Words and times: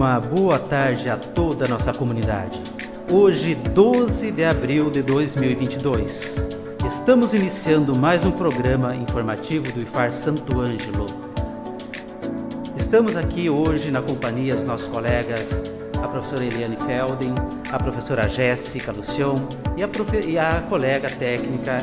Uma 0.00 0.18
boa 0.18 0.58
tarde 0.58 1.10
a 1.10 1.16
toda 1.18 1.66
a 1.66 1.68
nossa 1.68 1.92
comunidade. 1.92 2.58
Hoje, 3.12 3.54
12 3.54 4.30
de 4.30 4.42
abril 4.42 4.90
de 4.90 5.02
2022, 5.02 6.36
estamos 6.86 7.34
iniciando 7.34 7.98
mais 7.98 8.24
um 8.24 8.32
programa 8.32 8.96
informativo 8.96 9.70
do 9.70 9.82
IFAR 9.82 10.10
Santo 10.10 10.58
Ângelo. 10.58 11.04
Estamos 12.78 13.14
aqui 13.14 13.50
hoje 13.50 13.90
na 13.90 14.00
companhia 14.00 14.56
dos 14.56 14.64
nossos 14.64 14.88
colegas, 14.88 15.70
a 16.02 16.08
professora 16.08 16.46
Eliane 16.46 16.78
Felden, 16.78 17.34
a 17.70 17.78
professora 17.78 18.26
Jéssica 18.26 18.92
Lucion 18.92 19.34
e 19.76 19.82
a, 19.82 19.88
profe... 19.88 20.26
e 20.26 20.38
a 20.38 20.62
colega 20.62 21.10
técnica 21.10 21.76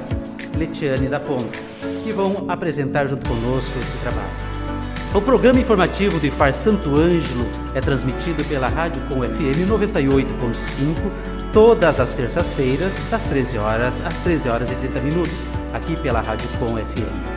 Letiane 0.57 1.07
da 1.07 1.19
Ponte, 1.19 1.61
que 2.03 2.11
vão 2.11 2.45
apresentar 2.47 3.05
junto 3.05 3.29
conosco 3.29 3.77
esse 3.77 3.95
trabalho. 3.99 4.46
O 5.17 5.21
programa 5.21 5.59
informativo 5.59 6.19
do 6.19 6.27
IFAR 6.27 6.53
Santo 6.53 6.95
Ângelo 6.95 7.49
é 7.73 7.81
transmitido 7.81 8.45
pela 8.45 8.67
Rádio 8.67 9.01
Com 9.09 9.23
FM 9.23 9.67
98.5 9.67 11.11
todas 11.51 11.99
as 11.99 12.13
terças-feiras, 12.13 12.99
das 13.09 13.25
13 13.25 13.57
horas 13.57 13.99
às 14.05 14.15
13 14.17 14.47
horas 14.47 14.69
e 14.69 14.75
30 14.75 14.99
minutos, 14.99 15.47
aqui 15.73 15.99
pela 15.99 16.21
Rádio 16.21 16.47
Com 16.59 16.67
FM. 16.67 17.36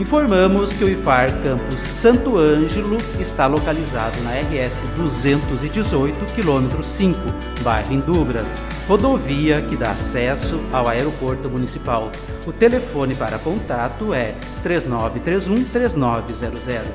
Informamos 0.00 0.72
que 0.72 0.82
o 0.82 0.88
IFAR 0.88 1.30
Campus 1.42 1.82
Santo 1.82 2.38
Ângelo 2.38 2.96
está 3.20 3.46
localizado 3.46 4.18
na 4.22 4.30
RS 4.30 4.82
218, 4.96 6.24
quilômetro 6.34 6.82
5, 6.82 7.18
bairro 7.60 7.92
Indubras, 7.92 8.56
rodovia 8.88 9.60
que 9.60 9.76
dá 9.76 9.90
acesso 9.90 10.58
ao 10.72 10.88
aeroporto 10.88 11.50
municipal. 11.50 12.10
O 12.46 12.52
telefone 12.52 13.14
para 13.14 13.38
contato 13.38 14.14
é 14.14 14.34
3931 14.62 15.64
3900. 15.64 16.88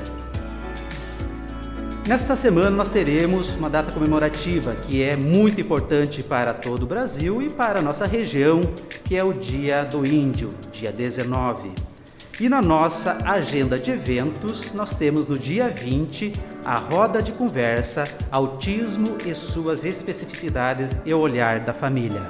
Nesta 2.08 2.34
semana 2.34 2.70
nós 2.72 2.90
teremos 2.90 3.54
uma 3.54 3.70
data 3.70 3.92
comemorativa 3.92 4.74
que 4.74 5.00
é 5.00 5.14
muito 5.14 5.60
importante 5.60 6.24
para 6.24 6.52
todo 6.52 6.82
o 6.82 6.86
Brasil 6.86 7.40
e 7.40 7.48
para 7.50 7.78
a 7.78 7.82
nossa 7.82 8.04
região, 8.04 8.62
que 9.04 9.16
é 9.16 9.22
o 9.22 9.32
Dia 9.32 9.84
do 9.84 10.04
Índio, 10.04 10.52
dia 10.72 10.90
19. 10.90 11.95
E 12.38 12.50
na 12.50 12.60
nossa 12.60 13.16
agenda 13.24 13.78
de 13.78 13.90
eventos, 13.90 14.74
nós 14.74 14.94
temos 14.94 15.26
no 15.26 15.38
dia 15.38 15.70
20 15.70 16.32
a 16.66 16.74
roda 16.74 17.22
de 17.22 17.32
conversa 17.32 18.04
Autismo 18.30 19.16
e 19.24 19.34
suas 19.34 19.86
especificidades 19.86 20.98
e 21.06 21.14
o 21.14 21.18
olhar 21.18 21.60
da 21.60 21.72
família. 21.72 22.20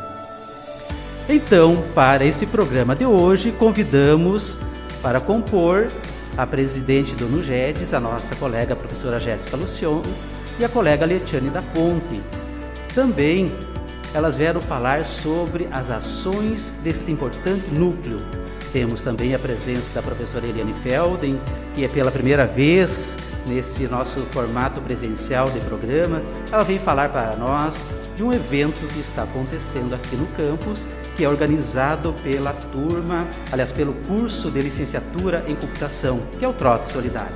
Então, 1.29 1.82
para 1.93 2.25
esse 2.25 2.47
programa 2.47 2.94
de 2.94 3.05
hoje, 3.05 3.50
convidamos 3.50 4.61
para 5.03 5.19
compor 5.19 5.88
a 6.37 6.47
presidente 6.47 7.17
do 7.17 7.29
NUGEDES, 7.29 7.93
a 7.93 7.99
nossa 7.99 8.37
colega 8.37 8.75
a 8.75 8.76
professora 8.76 9.19
Jéssica 9.19 9.56
Luciano 9.56 10.02
e 10.61 10.64
a 10.64 10.69
colega 10.69 11.05
Letiane 11.05 11.50
da 11.50 11.62
Ponte. 11.62 12.23
Também 12.94 13.52
elas 14.14 14.37
vieram 14.37 14.61
falar 14.61 15.05
sobre 15.05 15.69
as 15.73 15.91
ações 15.91 16.79
desse 16.82 17.11
importante 17.11 17.69
núcleo. 17.73 18.19
Temos 18.76 19.02
também 19.02 19.34
a 19.34 19.38
presença 19.38 19.90
da 19.94 20.02
professora 20.02 20.46
Eliane 20.46 20.75
Felden, 20.82 21.40
que 21.75 21.82
é 21.82 21.88
pela 21.88 22.11
primeira 22.11 22.46
vez 22.46 23.17
nesse 23.49 23.88
nosso 23.88 24.20
formato 24.26 24.82
presencial 24.82 25.49
de 25.49 25.58
programa. 25.61 26.23
Ela 26.52 26.62
vem 26.62 26.78
falar 26.78 27.08
para 27.08 27.34
nós 27.37 27.88
de 28.14 28.23
um 28.23 28.31
evento 28.34 28.87
que 28.93 29.00
está 29.00 29.23
acontecendo 29.23 29.94
aqui 29.94 30.14
no 30.14 30.26
campus, 30.26 30.87
que 31.17 31.25
é 31.25 31.28
organizado 31.28 32.14
pela 32.23 32.52
turma, 32.52 33.26
aliás, 33.50 33.73
pelo 33.73 33.94
curso 34.06 34.50
de 34.50 34.61
licenciatura 34.61 35.43
em 35.49 35.55
computação, 35.55 36.20
que 36.38 36.44
é 36.44 36.49
o 36.49 36.52
Trote 36.52 36.88
Solidário. 36.88 37.34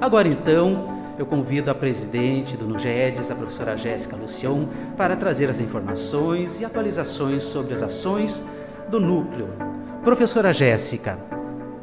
Agora 0.00 0.28
então, 0.28 1.12
eu 1.18 1.26
convido 1.26 1.70
a 1.70 1.74
presidente 1.74 2.56
do 2.56 2.64
NUGEDES, 2.64 3.30
a 3.30 3.34
professora 3.34 3.76
Jéssica 3.76 4.16
Lucion, 4.16 4.64
para 4.96 5.14
trazer 5.14 5.50
as 5.50 5.60
informações 5.60 6.58
e 6.58 6.64
atualizações 6.64 7.42
sobre 7.42 7.74
as 7.74 7.82
ações 7.82 8.42
do 8.88 8.98
núcleo. 8.98 9.81
Professora 10.02 10.52
Jéssica, 10.52 11.16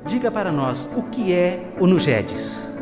diga 0.06 0.30
para 0.30 0.52
nós 0.52 0.92
o 0.98 1.04
que 1.04 1.32
é 1.32 1.72
o 1.80 1.88
NUGEDES. 1.88 2.76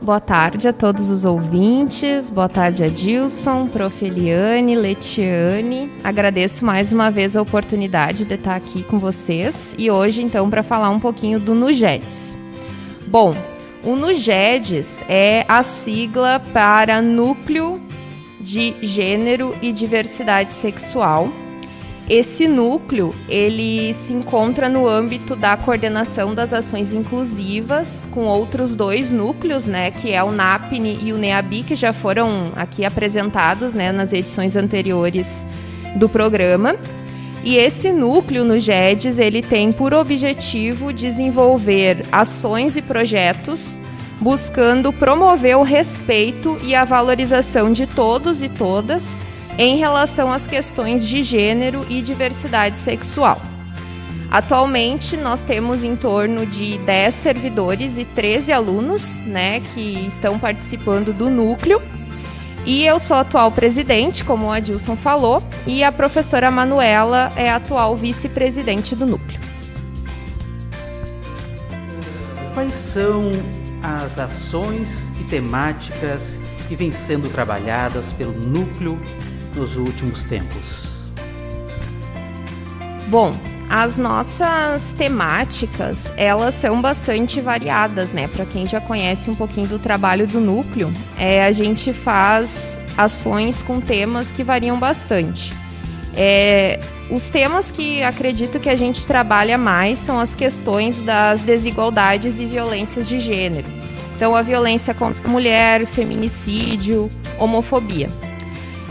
Boa 0.00 0.18
tarde 0.18 0.66
a 0.66 0.72
todos 0.72 1.10
os 1.10 1.26
ouvintes, 1.26 2.30
boa 2.30 2.48
tarde 2.48 2.82
a 2.82 2.88
Dilson, 2.88 3.66
Prof. 3.66 4.02
Eliane, 4.02 4.74
Letiane. 4.74 5.92
Agradeço 6.02 6.64
mais 6.64 6.90
uma 6.90 7.10
vez 7.10 7.36
a 7.36 7.42
oportunidade 7.42 8.24
de 8.24 8.32
estar 8.32 8.56
aqui 8.56 8.82
com 8.82 8.98
vocês 8.98 9.74
e 9.76 9.90
hoje 9.90 10.22
então 10.22 10.48
para 10.48 10.62
falar 10.62 10.88
um 10.88 10.98
pouquinho 10.98 11.38
do 11.38 11.54
NUGEDS. 11.54 12.38
Bom, 13.06 13.34
o 13.82 13.94
NUGEDS 13.94 15.04
é 15.06 15.44
a 15.46 15.62
sigla 15.62 16.40
para 16.54 17.02
Núcleo 17.02 17.78
de 18.40 18.74
Gênero 18.80 19.54
e 19.60 19.70
Diversidade 19.70 20.54
Sexual 20.54 21.28
esse 22.08 22.46
núcleo, 22.46 23.14
ele 23.28 23.94
se 23.94 24.12
encontra 24.12 24.68
no 24.68 24.86
âmbito 24.86 25.34
da 25.34 25.56
coordenação 25.56 26.34
das 26.34 26.52
ações 26.52 26.92
inclusivas 26.92 28.06
com 28.10 28.24
outros 28.24 28.76
dois 28.76 29.10
núcleos, 29.10 29.64
né, 29.64 29.90
que 29.90 30.12
é 30.12 30.22
o 30.22 30.30
NAPNE 30.30 30.98
e 31.02 31.12
o 31.14 31.18
NEABI, 31.18 31.62
que 31.62 31.74
já 31.74 31.94
foram 31.94 32.52
aqui 32.56 32.84
apresentados, 32.84 33.72
né, 33.72 33.90
nas 33.90 34.12
edições 34.12 34.54
anteriores 34.54 35.46
do 35.96 36.06
programa. 36.06 36.76
E 37.42 37.56
esse 37.56 37.90
núcleo 37.90 38.44
no 38.44 38.58
GEDES, 38.58 39.18
ele 39.18 39.40
tem 39.40 39.72
por 39.72 39.94
objetivo 39.94 40.92
desenvolver 40.92 42.04
ações 42.12 42.76
e 42.76 42.82
projetos 42.82 43.78
buscando 44.20 44.92
promover 44.92 45.56
o 45.56 45.62
respeito 45.62 46.58
e 46.62 46.74
a 46.74 46.84
valorização 46.84 47.72
de 47.72 47.86
todos 47.86 48.42
e 48.42 48.48
todas 48.48 49.24
em 49.58 49.76
relação 49.76 50.32
às 50.32 50.46
questões 50.46 51.06
de 51.06 51.22
gênero 51.22 51.86
e 51.88 52.02
diversidade 52.02 52.78
sexual. 52.78 53.40
Atualmente, 54.30 55.16
nós 55.16 55.44
temos 55.44 55.84
em 55.84 55.94
torno 55.94 56.44
de 56.44 56.76
10 56.78 57.14
servidores 57.14 57.98
e 57.98 58.04
13 58.04 58.52
alunos 58.52 59.18
né, 59.20 59.60
que 59.60 60.08
estão 60.08 60.40
participando 60.40 61.12
do 61.12 61.30
núcleo. 61.30 61.80
E 62.66 62.84
eu 62.84 62.98
sou 62.98 63.18
atual 63.18 63.52
presidente, 63.52 64.24
como 64.24 64.46
o 64.46 64.50
Adilson 64.50 64.96
falou, 64.96 65.40
e 65.66 65.84
a 65.84 65.92
professora 65.92 66.50
Manuela 66.50 67.30
é 67.36 67.48
atual 67.48 67.96
vice-presidente 67.96 68.96
do 68.96 69.06
núcleo. 69.06 69.38
Quais 72.54 72.74
são 72.74 73.30
as 73.82 74.18
ações 74.18 75.12
e 75.20 75.24
temáticas 75.24 76.38
que 76.66 76.74
vêm 76.74 76.90
sendo 76.90 77.28
trabalhadas 77.28 78.12
pelo 78.12 78.32
núcleo 78.32 78.98
nos 79.54 79.76
últimos 79.76 80.24
tempos? 80.24 80.94
Bom, 83.08 83.34
as 83.68 83.96
nossas 83.96 84.92
temáticas, 84.92 86.12
elas 86.16 86.54
são 86.54 86.80
bastante 86.80 87.40
variadas, 87.40 88.10
né? 88.10 88.28
Para 88.28 88.44
quem 88.44 88.66
já 88.66 88.80
conhece 88.80 89.30
um 89.30 89.34
pouquinho 89.34 89.66
do 89.66 89.78
trabalho 89.78 90.26
do 90.26 90.40
núcleo, 90.40 90.92
é, 91.18 91.44
a 91.44 91.52
gente 91.52 91.92
faz 91.92 92.78
ações 92.96 93.62
com 93.62 93.80
temas 93.80 94.30
que 94.30 94.42
variam 94.42 94.78
bastante. 94.78 95.52
É, 96.16 96.78
os 97.10 97.28
temas 97.28 97.70
que 97.70 98.02
acredito 98.02 98.60
que 98.60 98.68
a 98.68 98.76
gente 98.76 99.06
trabalha 99.06 99.58
mais 99.58 99.98
são 99.98 100.18
as 100.18 100.34
questões 100.34 101.02
das 101.02 101.42
desigualdades 101.42 102.38
e 102.38 102.46
violências 102.46 103.08
de 103.08 103.18
gênero. 103.18 103.66
Então, 104.16 104.36
a 104.36 104.42
violência 104.42 104.94
contra 104.94 105.26
a 105.26 105.28
mulher, 105.28 105.84
feminicídio, 105.86 107.10
homofobia. 107.38 108.08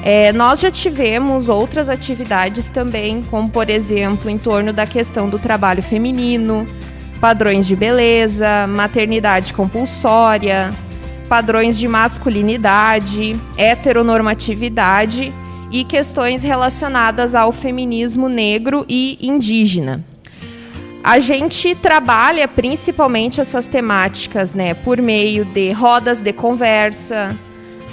É, 0.06 0.34
nós 0.34 0.60
já 0.60 0.70
tivemos 0.70 1.48
outras 1.48 1.88
atividades 1.88 2.66
também, 2.66 3.24
como 3.32 3.50
por 3.50 3.70
exemplo, 3.70 4.30
em 4.30 4.38
torno 4.38 4.74
da 4.74 4.86
questão 4.86 5.30
do 5.30 5.40
trabalho 5.40 5.82
feminino, 5.82 6.66
padrões 7.22 7.66
de 7.66 7.74
beleza, 7.74 8.68
maternidade 8.68 9.54
compulsória, 9.54 10.72
padrões 11.30 11.78
de 11.78 11.88
masculinidade, 11.88 13.40
heteronormatividade 13.58 15.34
e 15.72 15.86
questões 15.86 16.44
relacionadas 16.44 17.34
ao 17.34 17.54
feminismo 17.54 18.28
negro 18.28 18.86
e 18.90 19.18
indígena. 19.22 20.04
A 21.02 21.18
gente 21.20 21.76
trabalha 21.76 22.46
principalmente 22.46 23.40
essas 23.40 23.66
temáticas, 23.66 24.54
né, 24.54 24.74
por 24.74 25.02
meio 25.02 25.46
de 25.46 25.72
rodas 25.72 26.20
de 26.20 26.34
conversa, 26.34 27.34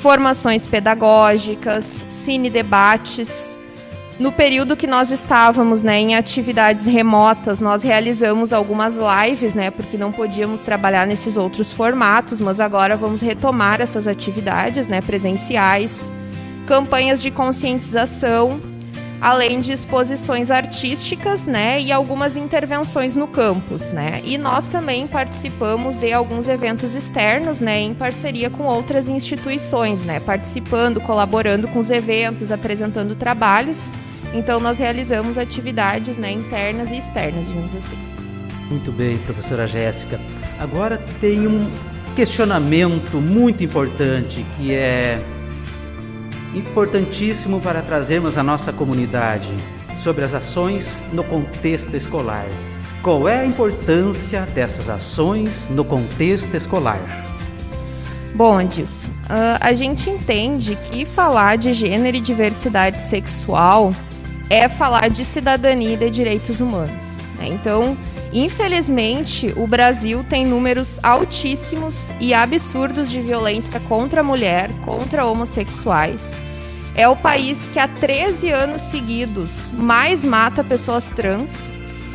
formações 0.00 0.66
pedagógicas, 0.66 2.02
cine 2.08 2.50
debates. 2.50 3.56
No 4.18 4.32
período 4.32 4.76
que 4.76 4.86
nós 4.86 5.10
estávamos, 5.10 5.82
né, 5.82 5.98
em 5.98 6.14
atividades 6.14 6.84
remotas, 6.84 7.60
nós 7.60 7.82
realizamos 7.82 8.52
algumas 8.52 8.98
lives, 8.98 9.54
né, 9.54 9.70
porque 9.70 9.96
não 9.96 10.12
podíamos 10.12 10.60
trabalhar 10.60 11.06
nesses 11.06 11.36
outros 11.36 11.72
formatos, 11.72 12.40
mas 12.40 12.60
agora 12.60 12.96
vamos 12.96 13.20
retomar 13.20 13.80
essas 13.80 14.06
atividades, 14.06 14.88
né, 14.88 15.00
presenciais 15.00 16.10
campanhas 16.66 17.20
de 17.20 17.32
conscientização, 17.32 18.60
além 19.20 19.60
de 19.60 19.72
exposições 19.72 20.50
artísticas, 20.50 21.46
né, 21.46 21.80
e 21.80 21.92
algumas 21.92 22.36
intervenções 22.36 23.14
no 23.14 23.26
campus, 23.26 23.90
né. 23.90 24.20
E 24.24 24.38
nós 24.38 24.68
também 24.68 25.06
participamos 25.06 25.96
de 25.96 26.12
alguns 26.12 26.48
eventos 26.48 26.94
externos, 26.94 27.60
né, 27.60 27.80
em 27.80 27.94
parceria 27.94 28.48
com 28.48 28.64
outras 28.64 29.08
instituições, 29.08 30.04
né, 30.04 30.20
participando, 30.20 31.00
colaborando 31.00 31.68
com 31.68 31.78
os 31.78 31.90
eventos, 31.90 32.50
apresentando 32.50 33.14
trabalhos. 33.14 33.92
Então 34.32 34.60
nós 34.60 34.78
realizamos 34.78 35.36
atividades, 35.36 36.16
né, 36.16 36.32
internas 36.32 36.90
e 36.90 36.98
externas, 36.98 37.46
digamos 37.46 37.74
assim. 37.76 37.98
Muito 38.70 38.92
bem, 38.92 39.18
professora 39.18 39.66
Jéssica. 39.66 40.20
Agora 40.58 41.02
tem 41.20 41.46
um 41.46 41.68
questionamento 42.14 43.16
muito 43.16 43.64
importante 43.64 44.44
que 44.56 44.72
é 44.72 45.20
importantíssimo 46.54 47.60
para 47.60 47.82
trazermos 47.82 48.36
à 48.36 48.42
nossa 48.42 48.72
comunidade 48.72 49.48
sobre 49.96 50.24
as 50.24 50.34
ações 50.34 51.02
no 51.12 51.22
contexto 51.22 51.96
escolar. 51.96 52.46
Qual 53.02 53.28
é 53.28 53.40
a 53.40 53.46
importância 53.46 54.42
dessas 54.42 54.88
ações 54.88 55.68
no 55.70 55.84
contexto 55.84 56.54
escolar? 56.54 57.00
Bom, 58.34 58.58
Adilson, 58.58 59.08
uh, 59.08 59.58
a 59.60 59.72
gente 59.72 60.08
entende 60.08 60.76
que 60.76 61.04
falar 61.04 61.56
de 61.56 61.72
gênero 61.72 62.16
e 62.16 62.20
diversidade 62.20 63.08
sexual 63.08 63.94
é 64.48 64.68
falar 64.68 65.08
de 65.08 65.24
cidadania 65.24 65.94
e 65.94 65.96
de 65.96 66.10
direitos 66.10 66.60
humanos. 66.60 67.18
Né? 67.38 67.48
Então, 67.48 67.96
infelizmente, 68.32 69.52
o 69.56 69.66
Brasil 69.66 70.24
tem 70.28 70.44
números 70.44 70.98
altíssimos 71.02 72.10
e 72.20 72.32
absurdos 72.32 73.10
de 73.10 73.20
violência 73.20 73.80
contra 73.80 74.20
a 74.20 74.24
mulher, 74.24 74.70
contra 74.84 75.26
homossexuais. 75.26 76.38
É 76.94 77.08
o 77.08 77.16
país 77.16 77.68
que 77.68 77.78
há 77.78 77.88
13 77.88 78.50
anos 78.50 78.82
seguidos 78.82 79.70
mais 79.72 80.24
mata 80.24 80.62
pessoas 80.62 81.06
trans. 81.06 81.72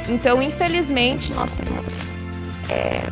Então, 0.07 0.41
infelizmente, 0.41 1.34
nós 1.34 1.50
temos 1.51 2.13
é, 2.69 3.10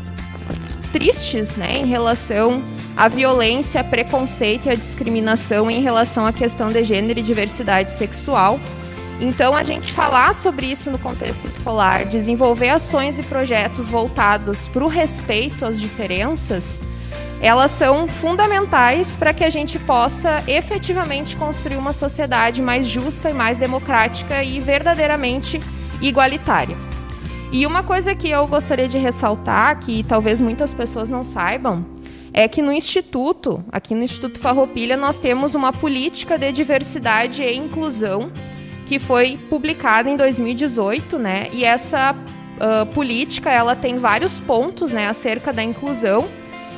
tristes 0.92 1.56
né, 1.56 1.78
em 1.78 1.86
relação 1.86 2.62
à 2.96 3.08
violência, 3.08 3.84
preconceito 3.84 4.68
e 4.68 4.70
à 4.70 4.76
discriminação 4.76 5.70
em 5.70 5.82
relação 5.82 6.26
à 6.26 6.32
questão 6.32 6.70
de 6.70 6.84
gênero 6.84 7.20
e 7.20 7.24
diversidade 7.24 7.92
sexual. 7.92 8.60
Então, 9.24 9.56
a 9.56 9.64
gente 9.64 9.94
falar 9.94 10.36
sobre 10.36 10.66
isso 10.66 10.92
no 10.92 11.00
contexto 11.00 11.48
escolar, 11.48 12.04
desenvolver 12.04 12.68
ações 12.68 13.18
e 13.18 13.24
projetos 13.24 13.90
voltados 13.90 14.68
para 14.68 14.84
o 14.84 14.90
respeito 14.90 15.64
às 15.66 15.80
diferenças, 15.80 16.84
elas 17.40 17.72
são 17.72 18.06
fundamentais 18.06 19.16
para 19.16 19.34
que 19.34 19.46
a 19.46 19.50
gente 19.50 19.80
possa 19.80 20.44
efetivamente 20.46 21.38
construir 21.38 21.78
uma 21.78 21.94
sociedade 21.94 22.62
mais 22.62 22.86
justa 22.86 23.30
e 23.30 23.34
mais 23.34 23.58
democrática 23.58 24.44
e 24.44 24.60
verdadeiramente 24.60 25.58
igualitária. 26.02 26.76
E 27.50 27.66
uma 27.66 27.82
coisa 27.82 28.14
que 28.14 28.30
eu 28.30 28.46
gostaria 28.46 28.90
de 28.90 28.98
ressaltar, 28.98 29.80
que 29.80 30.04
talvez 30.04 30.42
muitas 30.42 30.74
pessoas 30.74 31.08
não 31.08 31.24
saibam, 31.24 31.86
é 32.34 32.46
que 32.46 32.62
no 32.62 32.74
Instituto, 32.74 33.64
aqui 33.72 33.96
no 33.96 34.04
Instituto 34.04 34.38
Farroupilha, 34.38 34.98
nós 34.98 35.18
temos 35.18 35.56
uma 35.56 35.72
política 35.72 36.38
de 36.38 36.52
diversidade 36.52 37.42
e 37.42 37.56
inclusão 37.56 38.30
que 38.86 39.00
foi 39.00 39.38
publicada 39.50 40.10
em 40.10 40.16
2018, 40.16 41.18
né? 41.18 41.48
E 41.52 41.64
essa 41.64 42.14
uh, 42.14 42.86
política 42.88 43.52
ela 43.52 43.76
tem 43.76 43.98
vários 43.98 44.40
pontos, 44.40 44.92
né, 44.92 45.08
acerca 45.08 45.52
da 45.54 45.64
inclusão 45.64 46.28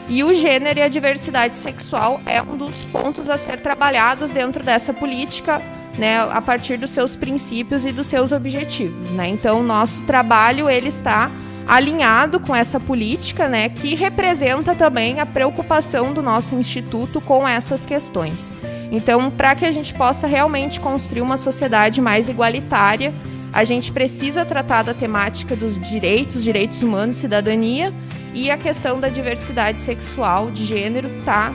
e 0.08 0.24
o 0.24 0.34
gênero 0.34 0.80
e 0.80 0.82
a 0.84 0.88
diversidade 0.88 1.58
sexual 1.58 2.22
é 2.26 2.42
um 2.42 2.56
dos 2.56 2.84
pontos 2.86 3.30
a 3.30 3.38
ser 3.38 3.60
trabalhados 3.60 4.30
dentro 4.30 4.64
dessa 4.64 4.94
política, 4.94 5.60
né, 5.98 6.20
a 6.20 6.42
partir 6.42 6.78
dos 6.78 6.92
seus 6.92 7.16
princípios 7.16 7.84
e 7.84 7.92
dos 7.92 8.06
seus 8.06 8.32
objetivos, 8.32 9.10
né? 9.12 9.28
Então, 9.28 9.64
nosso 9.64 10.02
trabalho 10.02 10.70
ele 10.70 10.90
está 10.90 11.32
alinhado 11.68 12.40
com 12.40 12.56
essa 12.56 12.80
política, 12.80 13.48
né, 13.48 13.70
que 13.70 13.96
representa 13.96 14.76
também 14.76 15.20
a 15.20 15.26
preocupação 15.26 16.14
do 16.14 16.22
nosso 16.22 16.54
instituto 16.54 17.20
com 17.20 17.48
essas 17.48 17.86
questões. 17.86 18.54
Então, 18.92 19.32
para 19.32 19.56
que 19.56 19.66
a 19.66 19.72
gente 19.72 19.94
possa 19.94 20.28
realmente 20.28 20.80
construir 20.80 21.22
uma 21.22 21.38
sociedade 21.38 22.02
mais 22.02 22.30
igualitária, 22.30 23.14
a 23.52 23.64
gente 23.64 23.92
precisa 23.92 24.44
tratar 24.44 24.84
da 24.84 24.94
temática 24.94 25.56
dos 25.56 25.80
direitos, 25.82 26.44
direitos 26.44 26.84
humanos, 26.84 27.16
cidadania, 27.16 27.94
e 28.34 28.52
a 28.52 28.58
questão 28.58 29.00
da 29.00 29.08
diversidade 29.08 29.82
sexual, 29.82 30.52
de 30.52 30.66
gênero, 30.66 31.08
está 31.20 31.54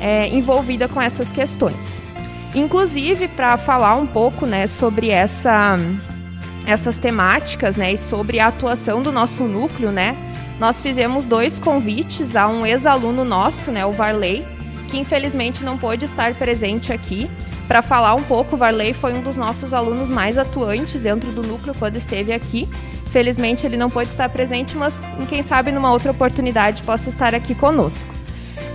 é, 0.00 0.26
envolvida 0.28 0.88
com 0.88 1.00
essas 1.00 1.30
questões. 1.30 2.00
Inclusive, 2.54 3.28
para 3.28 3.56
falar 3.58 3.96
um 3.96 4.06
pouco 4.06 4.46
né, 4.46 4.66
sobre 4.66 5.10
essa, 5.10 5.76
essas 6.66 6.98
temáticas 6.98 7.76
né, 7.76 7.92
e 7.92 7.98
sobre 7.98 8.40
a 8.40 8.46
atuação 8.46 9.02
do 9.02 9.12
nosso 9.12 9.44
núcleo, 9.44 9.90
né, 9.90 10.16
nós 10.58 10.80
fizemos 10.80 11.26
dois 11.26 11.58
convites 11.58 12.36
a 12.36 12.48
um 12.48 12.64
ex-aluno 12.64 13.24
nosso, 13.24 13.70
né, 13.70 13.84
o 13.84 13.92
Varley, 13.92 14.46
que 14.94 15.00
infelizmente 15.00 15.64
não 15.64 15.76
pôde 15.76 16.04
estar 16.04 16.34
presente 16.34 16.92
aqui. 16.92 17.28
Para 17.66 17.82
falar 17.82 18.14
um 18.14 18.22
pouco, 18.22 18.56
Varley 18.56 18.92
foi 18.94 19.12
um 19.12 19.22
dos 19.22 19.36
nossos 19.36 19.74
alunos 19.74 20.08
mais 20.08 20.38
atuantes 20.38 21.00
dentro 21.00 21.32
do 21.32 21.42
núcleo 21.42 21.74
quando 21.78 21.96
esteve 21.96 22.32
aqui 22.32 22.68
Felizmente 23.14 23.64
ele 23.64 23.76
não 23.76 23.88
pôde 23.88 24.10
estar 24.10 24.28
presente, 24.28 24.76
mas 24.76 24.92
quem 25.28 25.40
sabe 25.40 25.70
numa 25.70 25.92
outra 25.92 26.10
oportunidade 26.10 26.82
possa 26.82 27.08
estar 27.08 27.32
aqui 27.32 27.54
conosco. 27.54 28.12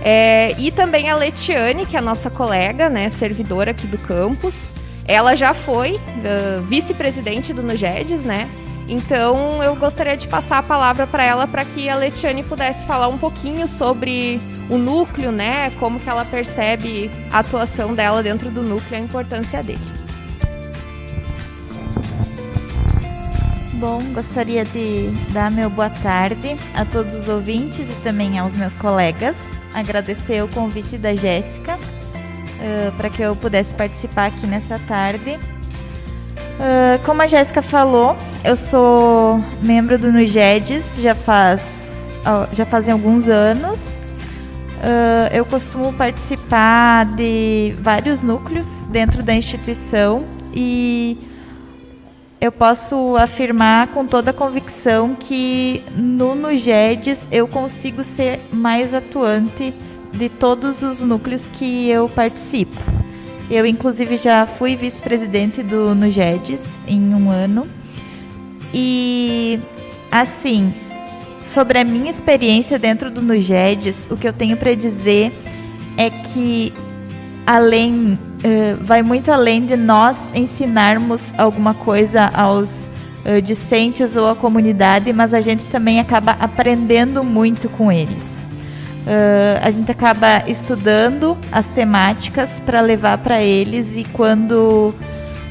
É, 0.02 0.54
e 0.58 0.70
também 0.70 1.10
a 1.10 1.14
Letiane, 1.14 1.84
que 1.84 1.94
é 1.94 1.98
a 1.98 2.02
nossa 2.02 2.30
colega, 2.30 2.88
né, 2.88 3.10
servidora 3.10 3.72
aqui 3.72 3.86
do 3.86 3.98
campus. 3.98 4.70
Ela 5.06 5.34
já 5.34 5.52
foi 5.52 5.96
uh, 5.96 6.62
vice-presidente 6.62 7.52
do 7.52 7.62
Nugedes, 7.62 8.24
né? 8.24 8.48
Então 8.88 9.62
eu 9.62 9.76
gostaria 9.76 10.16
de 10.16 10.26
passar 10.26 10.56
a 10.56 10.62
palavra 10.62 11.06
para 11.06 11.22
ela 11.22 11.46
para 11.46 11.62
que 11.62 11.86
a 11.90 11.96
Letiane 11.96 12.42
pudesse 12.42 12.86
falar 12.86 13.08
um 13.08 13.18
pouquinho 13.18 13.68
sobre 13.68 14.40
o 14.70 14.78
núcleo, 14.78 15.32
né? 15.32 15.70
Como 15.72 15.98
que 15.98 16.08
ela 16.08 16.24
percebe 16.24 17.10
a 17.30 17.40
atuação 17.40 17.92
dela 17.92 18.22
dentro 18.22 18.50
do 18.50 18.62
núcleo 18.62 18.96
a 18.96 19.04
importância 19.04 19.62
dele. 19.62 20.00
Bom, 23.74 24.00
gostaria 24.12 24.64
de 24.64 25.10
dar 25.32 25.50
meu 25.50 25.70
boa 25.70 25.90
tarde 25.90 26.54
a 26.74 26.84
todos 26.84 27.14
os 27.14 27.28
ouvintes 27.28 27.80
e 27.80 28.02
também 28.04 28.38
aos 28.38 28.54
meus 28.54 28.76
colegas. 28.76 29.34
Agradecer 29.74 30.42
o 30.44 30.48
convite 30.48 30.98
da 30.98 31.14
Jéssica 31.14 31.76
uh, 31.76 32.92
para 32.96 33.08
que 33.08 33.22
eu 33.22 33.34
pudesse 33.34 33.74
participar 33.74 34.26
aqui 34.26 34.46
nessa 34.46 34.78
tarde. 34.80 35.38
Uh, 36.58 37.02
como 37.06 37.22
a 37.22 37.26
Jéssica 37.26 37.62
falou, 37.62 38.14
eu 38.44 38.54
sou 38.54 39.42
membro 39.62 39.98
do 39.98 40.12
Nugedes 40.12 40.96
já 40.98 41.14
faz 41.14 41.80
já 42.52 42.66
fazem 42.66 42.92
alguns 42.92 43.28
anos. 43.28 43.99
Uh, 44.80 45.28
eu 45.30 45.44
costumo 45.44 45.92
participar 45.92 47.04
de 47.04 47.74
vários 47.78 48.22
núcleos 48.22 48.66
dentro 48.88 49.22
da 49.22 49.34
instituição 49.34 50.24
e 50.54 51.18
eu 52.40 52.50
posso 52.50 53.14
afirmar 53.16 53.88
com 53.88 54.06
toda 54.06 54.30
a 54.30 54.34
convicção 54.34 55.14
que 55.14 55.82
no 55.94 56.34
Nugedes 56.34 57.20
eu 57.30 57.46
consigo 57.46 58.02
ser 58.02 58.40
mais 58.50 58.94
atuante 58.94 59.74
de 60.12 60.28
todos 60.30 60.80
os 60.80 61.02
núcleos 61.02 61.46
que 61.48 61.90
eu 61.90 62.08
participo. 62.08 62.76
Eu, 63.50 63.66
inclusive, 63.66 64.16
já 64.16 64.46
fui 64.46 64.76
vice-presidente 64.76 65.62
do 65.62 65.94
Nugedes 65.94 66.80
em 66.86 67.14
um 67.14 67.30
ano. 67.30 67.68
E, 68.72 69.60
assim, 70.10 70.72
sobre 71.52 71.78
a 71.78 71.84
minha 71.84 72.10
experiência 72.10 72.78
dentro 72.78 73.10
do 73.10 73.20
Nugedes, 73.20 74.08
o 74.10 74.16
que 74.16 74.26
eu 74.26 74.32
tenho 74.32 74.56
para 74.56 74.74
dizer 74.74 75.32
é 75.96 76.08
que, 76.08 76.72
além 77.46 78.18
uh, 78.44 78.84
vai 78.84 79.02
muito 79.02 79.32
além 79.32 79.66
de 79.66 79.76
nós 79.76 80.16
ensinarmos 80.34 81.34
alguma 81.36 81.74
coisa 81.74 82.30
aos 82.32 82.88
uh, 83.24 83.42
discentes 83.42 84.16
ou 84.16 84.28
à 84.28 84.36
comunidade, 84.36 85.12
mas 85.12 85.34
a 85.34 85.40
gente 85.40 85.64
também 85.66 85.98
acaba 85.98 86.32
aprendendo 86.32 87.24
muito 87.24 87.68
com 87.68 87.90
eles. 87.90 88.22
Uh, 89.02 89.58
a 89.62 89.70
gente 89.70 89.90
acaba 89.90 90.44
estudando 90.46 91.36
as 91.50 91.66
temáticas 91.68 92.60
para 92.60 92.80
levar 92.80 93.18
para 93.18 93.42
eles 93.42 93.96
e 93.96 94.04
quando 94.12 94.94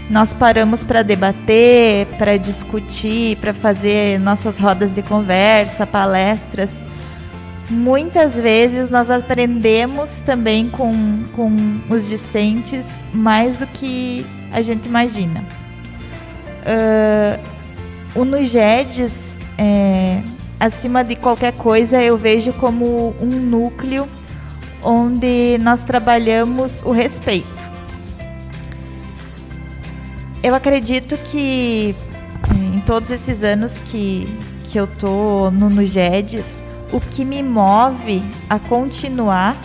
nós 0.10 0.34
paramos 0.34 0.84
para 0.84 1.04
debater, 1.04 2.08
para 2.18 2.38
discutir, 2.38 3.38
para 3.38 3.54
fazer 3.54 4.20
nossas 4.20 4.58
rodas 4.58 4.92
de 4.92 5.04
conversa, 5.04 5.86
palestras, 5.86 6.72
muitas 7.70 8.34
vezes 8.34 8.90
nós 8.90 9.10
aprendemos 9.10 10.10
também 10.22 10.70
com, 10.70 10.92
com 11.36 11.56
os 11.90 12.08
discentes 12.08 12.86
mais 13.14 13.60
do 13.60 13.68
que 13.68 14.26
a 14.52 14.62
gente 14.64 14.88
imagina. 14.88 15.44
Uh, 16.66 17.40
o 18.16 18.26
Nugedes, 18.26 19.38
é, 19.58 20.22
acima 20.60 21.04
de 21.04 21.16
qualquer 21.16 21.54
coisa, 21.54 22.02
eu 22.02 22.18
vejo 22.18 22.52
como 22.54 23.16
um 23.22 23.28
núcleo 23.28 24.10
onde 24.84 25.60
nós 25.60 25.84
trabalhamos 25.84 26.82
o 26.84 26.92
respeito. 26.92 27.59
Eu 30.42 30.56
acredito 30.56 31.18
que 31.18 31.94
em 32.56 32.80
todos 32.80 33.12
esses 33.12 33.44
anos 33.44 33.78
que, 33.92 34.26
que 34.72 34.80
eu 34.80 34.88
tô 34.88 35.52
no 35.52 35.70
Nugedes, 35.70 36.64
o 36.94 37.00
que 37.02 37.26
me 37.26 37.44
move 37.44 38.24
a 38.50 38.58
continuar 38.58 39.58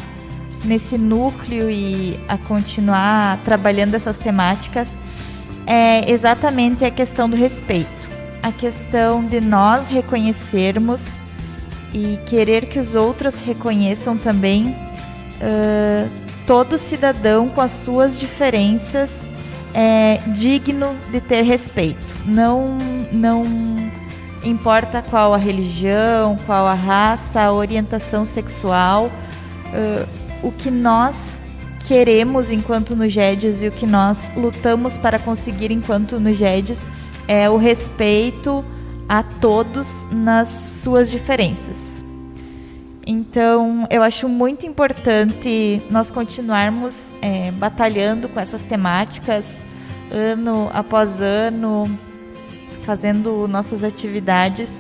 nesse 0.65 0.99
núcleo 0.99 1.71
e 1.71 2.19
a 2.29 2.37
continuar 2.37 3.39
trabalhando 3.45 3.95
essas 3.95 4.17
temáticas 4.17 4.89
é 5.65 6.11
exatamente 6.11 6.85
a 6.85 6.91
questão 6.91 7.31
do 7.31 7.37
respeito, 7.37 8.09
a 8.43 8.51
questão 8.51 9.25
de 9.25 9.41
nós 9.41 9.89
reconhecermos 9.89 11.07
e 11.93 12.19
querer 12.27 12.67
que 12.67 12.81
os 12.81 12.97
outros 12.97 13.39
reconheçam 13.39 14.17
também 14.17 14.75
uh, 15.41 16.11
todo 16.47 16.77
cidadão 16.79 17.49
com 17.49 17.61
as 17.61 17.71
suas 17.71 18.19
diferenças 18.19 19.34
é 19.75 20.21
digno 20.29 20.95
de 21.11 21.21
ter 21.21 21.43
respeito. 21.43 22.17
Não, 22.25 22.79
não 23.13 23.45
importa 24.45 25.03
qual 25.03 25.35
a 25.35 25.37
religião, 25.37 26.39
qual 26.47 26.67
a 26.67 26.75
raça, 26.75 27.41
a 27.41 27.53
orientação 27.53 28.25
sexual, 28.25 29.07
uh, 29.07 30.09
o 30.43 30.53
que 30.53 30.71
nós 30.71 31.37
queremos 31.87 32.51
enquanto 32.51 32.97
Nugedes 32.97 33.63
e 33.63 33.69
o 33.69 33.73
que 33.73 33.87
nós 33.87 34.33
lutamos 34.37 34.97
para 34.97 35.19
conseguir 35.19 35.71
enquanto 35.71 36.21
Nugedes 36.21 36.87
é 37.29 37.49
o 37.51 37.57
respeito 37.57 38.65
a 39.09 39.23
todos 39.23 40.07
nas 40.11 40.49
suas 40.83 41.11
diferenças. 41.11 41.94
Então, 43.07 43.87
eu 43.91 44.03
acho 44.03 44.29
muito 44.29 44.65
importante 44.65 45.83
nós 45.91 46.11
continuarmos 46.11 47.07
é, 47.21 47.51
batalhando 47.51 48.29
com 48.29 48.41
essas 48.41 48.63
temáticas 48.63 49.45
ano 50.11 50.71
após 50.73 51.21
ano, 51.21 51.85
fazendo 52.85 53.47
nossas 53.49 53.85
atividades, 53.85 54.71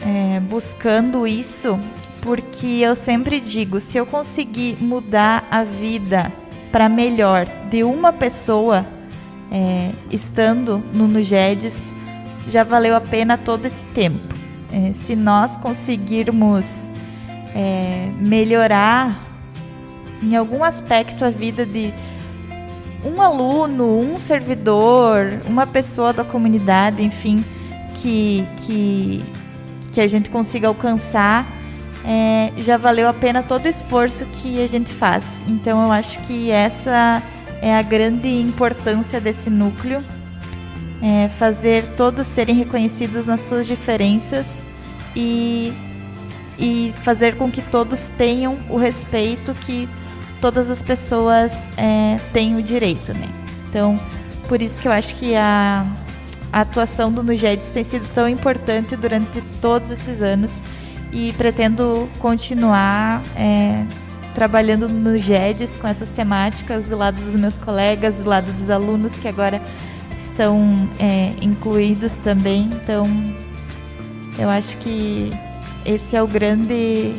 é, 0.00 0.40
buscando 0.40 1.26
isso 1.26 1.78
porque 2.20 2.66
eu 2.66 2.94
sempre 2.94 3.40
digo, 3.40 3.80
se 3.80 3.96
eu 3.96 4.04
conseguir 4.04 4.76
mudar 4.80 5.46
a 5.50 5.64
vida 5.64 6.32
para 6.70 6.88
melhor 6.88 7.46
de 7.70 7.84
uma 7.84 8.12
pessoa 8.12 8.84
é, 9.50 9.92
estando 10.10 10.82
no 10.92 11.06
Nugedes, 11.06 11.76
já 12.48 12.64
valeu 12.64 12.94
a 12.96 13.00
pena 13.00 13.38
todo 13.38 13.66
esse 13.66 13.84
tempo. 13.94 14.34
É, 14.70 14.92
se 14.92 15.16
nós 15.16 15.56
conseguirmos 15.56 16.90
é, 17.54 18.10
melhorar 18.20 19.18
em 20.22 20.36
algum 20.36 20.64
aspecto 20.64 21.24
a 21.24 21.30
vida 21.30 21.64
de 21.64 21.92
um 23.04 23.22
aluno, 23.22 23.98
um 23.98 24.18
servidor, 24.18 25.40
uma 25.46 25.66
pessoa 25.66 26.12
da 26.12 26.24
comunidade, 26.24 27.02
enfim, 27.02 27.44
que, 27.94 28.46
que, 28.58 29.24
que 29.92 30.00
a 30.00 30.06
gente 30.06 30.30
consiga 30.30 30.68
alcançar 30.68 31.46
é, 32.04 32.52
já 32.56 32.76
valeu 32.76 33.08
a 33.08 33.12
pena 33.12 33.42
todo 33.42 33.66
o 33.66 33.68
esforço 33.68 34.24
que 34.26 34.62
a 34.62 34.66
gente 34.66 34.92
faz. 34.92 35.44
Então 35.46 35.84
eu 35.84 35.92
acho 35.92 36.18
que 36.20 36.50
essa 36.50 37.22
é 37.60 37.76
a 37.76 37.82
grande 37.82 38.28
importância 38.40 39.20
desse 39.20 39.50
núcleo, 39.50 40.02
é 41.02 41.28
fazer 41.38 41.86
todos 41.96 42.26
serem 42.26 42.54
reconhecidos 42.54 43.26
nas 43.26 43.42
suas 43.42 43.66
diferenças 43.66 44.66
e, 45.14 45.72
e 46.58 46.92
fazer 47.04 47.36
com 47.36 47.50
que 47.50 47.62
todos 47.62 48.08
tenham 48.18 48.58
o 48.68 48.76
respeito 48.76 49.54
que 49.54 49.88
todas 50.40 50.70
as 50.70 50.82
pessoas 50.82 51.52
é, 51.76 52.18
têm 52.32 52.56
o 52.56 52.62
direito, 52.62 53.12
né? 53.14 53.28
Então, 53.68 53.98
por 54.48 54.60
isso 54.60 54.80
que 54.80 54.88
eu 54.88 54.92
acho 54.92 55.14
que 55.16 55.36
a, 55.36 55.86
a 56.52 56.60
atuação 56.60 57.12
do 57.12 57.22
Nugedes 57.22 57.68
tem 57.68 57.84
sido 57.84 58.08
tão 58.12 58.28
importante 58.28 58.96
durante 58.96 59.40
todos 59.60 59.90
esses 59.90 60.22
anos 60.22 60.52
e 61.12 61.32
pretendo 61.34 62.08
continuar 62.18 63.22
é, 63.36 63.84
trabalhando 64.34 64.88
no 64.88 65.18
GEDES 65.18 65.76
com 65.78 65.88
essas 65.88 66.08
temáticas 66.10 66.84
do 66.84 66.96
lado 66.96 67.20
dos 67.20 67.38
meus 67.38 67.58
colegas, 67.58 68.16
do 68.16 68.28
lado 68.28 68.52
dos 68.52 68.70
alunos 68.70 69.16
que 69.16 69.28
agora 69.28 69.60
estão 70.20 70.88
é, 70.98 71.32
incluídos 71.40 72.14
também. 72.16 72.70
Então, 72.82 73.04
eu 74.38 74.48
acho 74.48 74.76
que 74.78 75.32
esse 75.88 76.14
é 76.14 76.22
o 76.22 76.26
grande 76.28 77.14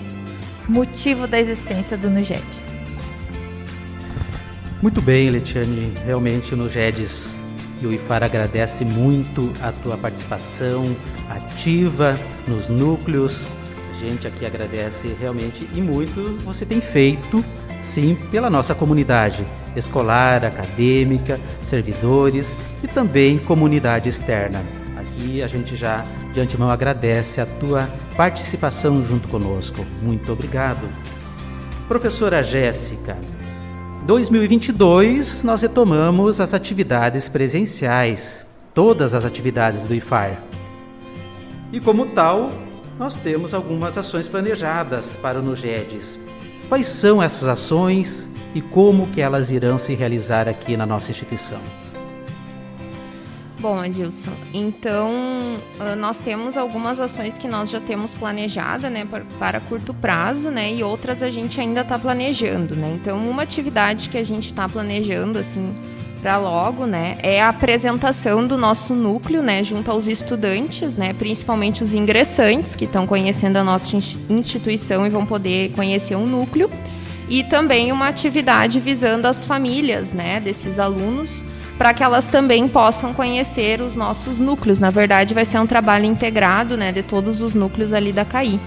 motivo 0.68 1.28
da 1.28 1.40
existência 1.40 1.98
do 1.98 2.10
Nugedes. 2.10 2.78
Muito 4.82 5.02
bem, 5.02 5.30
Letiane. 5.30 5.92
Realmente 6.06 6.54
o 6.54 6.58
Nugedes 6.58 7.42
e 7.82 7.88
o 7.88 7.92
IFAR 7.92 8.24
agradece 8.24 8.86
muito 8.86 9.52
a 9.62 9.72
tua 9.72 9.98
participação 9.98 10.96
ativa 11.30 12.18
nos 12.48 12.70
núcleos 12.70 13.50
gente 14.00 14.28
aqui 14.28 14.46
agradece 14.46 15.14
realmente 15.20 15.68
e 15.76 15.82
muito 15.82 16.38
você 16.46 16.66
tem 16.66 16.80
feito, 16.80 17.44
sim, 17.82 18.18
pela 18.32 18.50
nossa 18.50 18.74
comunidade 18.74 19.46
escolar, 19.76 20.46
acadêmica, 20.46 21.40
servidores 21.64 22.58
e 22.82 22.88
também 22.88 23.38
comunidade 23.38 24.08
externa. 24.08 24.64
Aqui 25.20 25.44
a 25.44 25.48
gente 25.48 25.76
já 25.76 26.06
de 26.34 26.40
antemão 26.40 26.70
agradece 26.70 27.42
a 27.42 27.46
tua 27.46 27.90
participação 28.16 29.04
junto 29.04 29.28
conosco. 29.28 29.86
Muito 30.02 30.32
obrigado. 30.32 30.88
Professora 31.90 32.42
Jéssica, 32.42 33.18
2022 34.06 35.44
nós 35.44 35.62
retomamos 35.62 36.40
as 36.40 36.54
atividades 36.54 37.28
presenciais, 37.28 38.46
todas 38.74 39.14
as 39.14 39.26
atividades 39.26 39.86
do 39.86 39.94
IFAR. 39.94 40.42
E 41.74 41.82
como 41.82 42.06
tal, 42.06 42.50
nós 42.98 43.16
temos 43.16 43.54
algumas 43.54 43.98
ações 43.98 44.26
planejadas 44.26 45.18
para 45.18 45.40
o 45.40 45.42
Nugedes. 45.42 46.18
Quais 46.70 46.88
são 46.88 47.22
essas 47.22 47.50
ações 47.50 48.30
e 48.56 48.62
como 48.62 49.08
que 49.08 49.20
elas 49.20 49.52
irão 49.52 49.78
se 49.78 49.94
realizar 49.96 50.48
aqui 50.48 50.78
na 50.78 50.86
nossa 50.86 51.12
instituição? 51.12 51.60
Bom, 53.60 53.78
Adilson, 53.78 54.32
então 54.54 55.12
ah, 55.82 55.94
nós 55.94 56.18
temos 56.20 56.56
algumas 56.56 56.98
ações 56.98 57.38
que 57.38 57.46
nós 57.46 57.70
já 57.70 57.82
temos 57.82 58.14
planejada, 58.14 58.90
né, 58.90 59.06
para 59.38 59.60
curto 59.60 59.94
prazo, 59.94 60.50
né, 60.50 60.74
e 60.74 60.82
outras 60.82 61.22
a 61.22 61.30
gente 61.30 61.60
ainda 61.60 61.82
está 61.82 62.00
planejando, 62.00 62.74
né. 62.74 62.98
Então, 63.02 63.22
uma 63.22 63.44
atividade 63.44 64.08
que 64.08 64.18
a 64.18 64.24
gente 64.24 64.46
está 64.46 64.70
planejando, 64.70 65.38
assim, 65.40 65.76
para 66.22 66.38
logo, 66.38 66.86
né, 66.86 67.18
é 67.22 67.42
a 67.42 67.50
apresentação 67.50 68.48
do 68.48 68.58
nosso 68.58 68.94
núcleo, 68.94 69.42
né, 69.42 69.62
junto 69.62 69.92
aos 69.92 70.08
estudantes, 70.08 70.96
né, 70.96 71.12
principalmente 71.12 71.84
os 71.84 71.94
ingressantes 71.94 72.78
que 72.78 72.86
estão 72.86 73.06
conhecendo 73.06 73.58
a 73.58 73.64
nossa 73.64 73.94
instituição 74.30 75.06
e 75.06 75.10
vão 75.10 75.26
poder 75.26 75.74
conhecer 75.74 76.16
um 76.16 76.26
núcleo, 76.26 76.72
e 77.28 77.44
também 77.44 77.92
uma 77.92 78.08
atividade 78.08 78.80
visando 78.80 79.28
as 79.28 79.44
famílias, 79.44 80.14
né, 80.14 80.40
desses 80.40 80.80
alunos, 80.80 81.44
para 81.80 81.94
que 81.94 82.04
elas 82.04 82.28
também 82.28 82.68
possam 82.68 83.14
conhecer 83.14 83.82
os 83.82 83.96
nossos 83.96 84.38
núcleos. 84.38 84.80
Na 84.80 84.92
verdade, 84.92 85.34
vai 85.34 85.46
ser 85.46 85.58
um 85.60 85.66
trabalho 85.66 86.06
integrado, 86.06 86.78
né, 86.78 86.92
de 86.92 87.02
todos 87.02 87.42
os 87.42 87.56
núcleos 87.56 87.94
ali 87.94 88.12
da 88.12 88.24
CAI. 88.24 88.60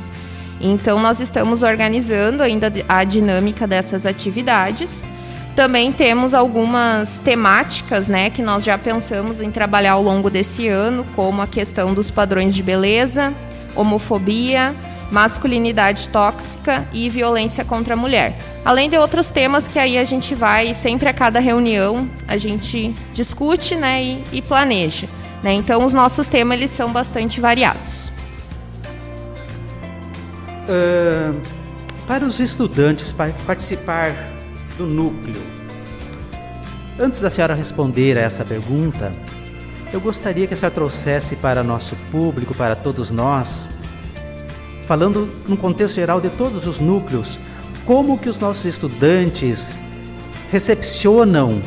Então, 0.60 0.98
nós 0.98 1.20
estamos 1.20 1.62
organizando 1.62 2.42
ainda 2.42 2.72
a 2.88 3.04
dinâmica 3.04 3.66
dessas 3.66 4.06
atividades 4.06 5.06
também 5.54 5.92
temos 5.92 6.32
algumas 6.32 7.20
temáticas, 7.20 8.08
né, 8.08 8.30
que 8.30 8.40
nós 8.40 8.64
já 8.64 8.78
pensamos 8.78 9.38
em 9.38 9.50
trabalhar 9.50 9.92
ao 9.92 10.02
longo 10.02 10.30
desse 10.30 10.66
ano, 10.66 11.04
como 11.14 11.42
a 11.42 11.46
questão 11.46 11.92
dos 11.92 12.10
padrões 12.10 12.54
de 12.54 12.62
beleza, 12.62 13.34
homofobia, 13.76 14.74
masculinidade 15.12 16.08
tóxica 16.08 16.88
e 16.90 17.10
violência 17.10 17.64
contra 17.66 17.92
a 17.92 17.96
mulher. 17.96 18.38
Além 18.64 18.88
de 18.88 18.96
outros 18.96 19.30
temas 19.30 19.68
que 19.68 19.78
aí 19.78 19.98
a 19.98 20.04
gente 20.04 20.34
vai 20.34 20.74
sempre 20.74 21.06
a 21.06 21.12
cada 21.12 21.38
reunião 21.38 22.08
a 22.26 22.38
gente 22.38 22.94
discute, 23.12 23.74
né, 23.74 24.02
e, 24.02 24.24
e 24.32 24.42
planeja. 24.42 25.06
Né? 25.42 25.52
Então 25.52 25.84
os 25.84 25.92
nossos 25.92 26.26
temas 26.26 26.56
eles 26.56 26.70
são 26.70 26.90
bastante 26.90 27.40
variados. 27.40 28.10
Uh, 30.62 31.38
para 32.06 32.24
os 32.24 32.40
estudantes 32.40 33.12
participar 33.46 34.14
do 34.78 34.86
núcleo. 34.86 35.42
Antes 36.98 37.20
da 37.20 37.28
senhora 37.28 37.54
responder 37.54 38.16
a 38.16 38.22
essa 38.22 38.44
pergunta, 38.44 39.12
eu 39.92 40.00
gostaria 40.00 40.46
que 40.46 40.54
a 40.54 40.56
senhora 40.56 40.74
trouxesse 40.74 41.36
para 41.36 41.62
nosso 41.62 41.96
público, 42.10 42.54
para 42.54 42.74
todos 42.74 43.10
nós, 43.10 43.68
falando 44.92 45.26
no 45.48 45.56
contexto 45.56 45.94
geral 45.94 46.20
de 46.20 46.28
todos 46.28 46.66
os 46.66 46.78
núcleos, 46.78 47.38
como 47.86 48.18
que 48.18 48.28
os 48.28 48.38
nossos 48.38 48.66
estudantes 48.66 49.74
recepcionam 50.50 51.62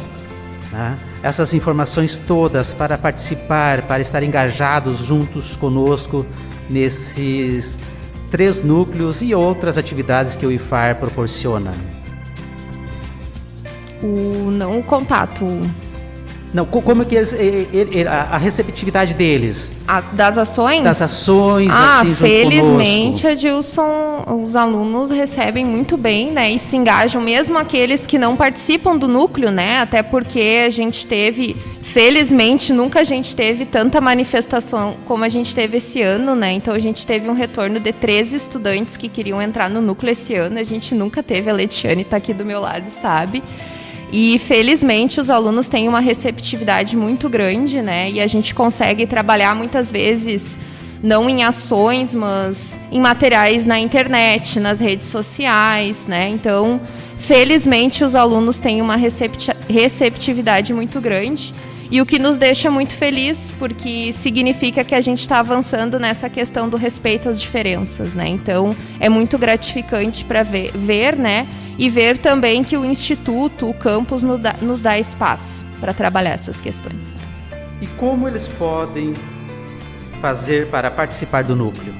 né, 0.71 0.95
essas 1.23 1.51
informações 1.51 2.19
todas 2.19 2.71
para 2.71 2.99
participar, 2.99 3.81
para 3.81 3.99
estar 3.99 4.21
engajados 4.21 4.99
juntos 4.99 5.55
conosco 5.55 6.23
nesses 6.69 7.79
três 8.29 8.61
núcleos 8.63 9.23
e 9.23 9.33
outras 9.33 9.75
atividades 9.75 10.35
que 10.35 10.45
o 10.45 10.51
IFAR 10.51 10.97
proporciona. 10.97 11.71
O 14.03 14.51
não 14.51 14.77
o 14.77 14.83
contato 14.83 15.45
não, 16.55 16.65
como 16.65 17.01
é 17.01 17.05
que 17.05 17.15
eles, 17.15 17.35
a 18.07 18.37
receptividade 18.37 19.13
deles? 19.13 19.73
A, 19.85 19.99
das 19.99 20.37
ações? 20.37 20.83
Das 20.83 21.01
ações, 21.01 21.67
ah, 21.69 21.99
assim, 21.99 22.15
felizmente, 22.15 23.27
Adilson, 23.27 24.23
os 24.41 24.55
alunos 24.55 25.11
recebem 25.11 25.65
muito 25.65 25.97
bem, 25.97 26.31
né? 26.31 26.49
E 26.49 26.57
se 26.57 26.77
engajam, 26.77 27.21
mesmo 27.21 27.57
aqueles 27.57 28.07
que 28.07 28.17
não 28.17 28.37
participam 28.37 28.95
do 28.95 29.05
núcleo, 29.05 29.51
né? 29.51 29.79
Até 29.79 30.01
porque 30.01 30.63
a 30.65 30.69
gente 30.69 31.05
teve, 31.05 31.57
felizmente, 31.81 32.71
nunca 32.71 33.01
a 33.01 33.03
gente 33.03 33.35
teve 33.35 33.65
tanta 33.65 33.99
manifestação 33.99 34.95
como 35.03 35.25
a 35.25 35.29
gente 35.29 35.53
teve 35.53 35.79
esse 35.79 36.01
ano, 36.01 36.35
né? 36.35 36.53
Então 36.53 36.73
a 36.73 36.79
gente 36.79 37.05
teve 37.05 37.29
um 37.29 37.33
retorno 37.33 37.81
de 37.81 37.91
13 37.91 38.37
estudantes 38.37 38.95
que 38.95 39.09
queriam 39.09 39.41
entrar 39.41 39.69
no 39.69 39.81
núcleo 39.81 40.13
esse 40.13 40.33
ano. 40.35 40.57
A 40.57 40.63
gente 40.63 40.95
nunca 40.95 41.21
teve, 41.21 41.49
a 41.49 41.53
Letiane 41.53 42.03
está 42.03 42.15
aqui 42.15 42.33
do 42.33 42.45
meu 42.45 42.61
lado, 42.61 42.85
sabe? 43.01 43.43
E 44.17 44.39
felizmente 44.39 45.19
os 45.19 45.29
alunos 45.29 45.67
têm 45.67 45.89
uma 45.89 45.99
receptividade 45.99 46.95
muito 46.95 47.27
grande, 47.27 47.81
né? 47.81 48.09
E 48.09 48.21
a 48.21 48.27
gente 48.27 48.55
consegue 48.55 49.05
trabalhar 49.05 49.53
muitas 49.53 49.91
vezes 49.91 50.57
não 51.03 51.29
em 51.29 51.43
ações, 51.43 52.15
mas 52.15 52.79
em 52.89 53.01
materiais 53.01 53.65
na 53.65 53.77
internet, 53.77 54.57
nas 54.57 54.79
redes 54.79 55.07
sociais, 55.07 56.07
né? 56.07 56.29
Então, 56.29 56.79
felizmente 57.19 58.05
os 58.05 58.15
alunos 58.15 58.57
têm 58.57 58.81
uma 58.81 58.95
receptividade 58.95 60.73
muito 60.73 61.01
grande. 61.01 61.53
E 61.91 61.99
o 61.99 62.05
que 62.05 62.17
nos 62.17 62.37
deixa 62.37 62.71
muito 62.71 62.93
feliz, 62.93 63.53
porque 63.59 64.13
significa 64.13 64.85
que 64.85 64.95
a 64.95 65.01
gente 65.01 65.19
está 65.19 65.39
avançando 65.39 65.99
nessa 65.99 66.29
questão 66.29 66.69
do 66.69 66.77
respeito 66.77 67.27
às 67.27 67.41
diferenças, 67.41 68.13
né? 68.13 68.29
Então, 68.29 68.73
é 68.97 69.09
muito 69.09 69.37
gratificante 69.37 70.23
para 70.23 70.41
ver, 70.41 70.71
ver, 70.73 71.17
né? 71.17 71.45
E 71.77 71.89
ver 71.89 72.17
também 72.17 72.63
que 72.63 72.77
o 72.77 72.85
Instituto, 72.85 73.69
o 73.69 73.73
campus, 73.73 74.23
nos 74.23 74.41
dá, 74.41 74.55
nos 74.61 74.81
dá 74.81 74.97
espaço 74.97 75.65
para 75.79 75.93
trabalhar 75.93 76.31
essas 76.31 76.61
questões. 76.61 77.19
E 77.81 77.87
como 77.87 78.25
eles 78.27 78.47
podem 78.47 79.13
fazer 80.21 80.67
para 80.67 80.89
participar 80.89 81.43
do 81.43 81.53
núcleo? 81.55 81.93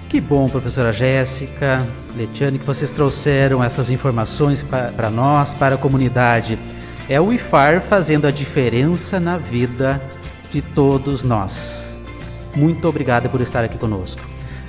Que 0.10 0.20
bom, 0.20 0.50
professora 0.50 0.92
Jéssica, 0.92 1.86
Letiane, 2.16 2.58
que 2.58 2.66
vocês 2.66 2.92
trouxeram 2.92 3.64
essas 3.64 3.92
informações 3.92 4.64
para 4.64 5.10
nós, 5.10 5.54
para 5.54 5.76
a 5.76 5.78
comunidade. 5.78 6.58
É 7.08 7.22
o 7.22 7.32
IFAR 7.32 7.82
fazendo 7.82 8.26
a 8.26 8.32
diferença 8.32 9.20
na 9.20 9.38
vida 9.38 10.02
de 10.52 10.62
todos 10.62 11.24
nós. 11.24 11.99
Muito 12.56 12.88
obrigada 12.88 13.30
por 13.30 13.42
estar 13.42 13.64
aqui 13.64 13.78
conosco. 13.78 14.22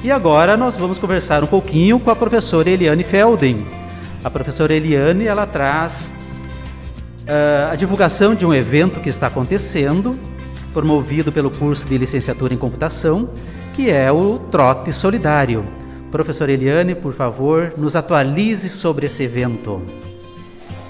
E 0.03 0.11
agora 0.11 0.57
nós 0.57 0.77
vamos 0.77 0.99
conversar 0.99 1.45
um 1.45 1.47
pouquinho 1.47 2.01
com 2.01 2.11
a 2.11 2.16
professora 2.16 2.71
Eliane 2.71 3.05
Felden. 3.05 3.66
A 4.25 4.31
professora 4.31 4.73
Eliane 4.73 5.27
ela 5.27 5.47
traz 5.47 6.14
uh, 7.23 7.73
a 7.73 7.75
divulgação 7.75 8.35
de 8.35 8.47
um 8.47 8.55
evento 8.55 9.01
que 9.01 9.09
está 9.09 9.27
acontecendo, 9.27 10.19
promovido 10.73 11.31
pelo 11.31 11.51
curso 11.51 11.87
de 11.87 11.99
licenciatura 11.99 12.55
em 12.55 12.59
computação, 12.59 13.31
que 13.75 13.90
é 13.90 14.11
o 14.11 14.38
Trote 14.38 14.93
Solidário. 14.93 15.66
Professora 16.11 16.51
Eliane, 16.51 16.95
por 16.95 17.12
favor, 17.12 17.75
nos 17.77 17.95
atualize 17.95 18.69
sobre 18.69 19.07
esse 19.07 19.23
evento. 19.23 19.83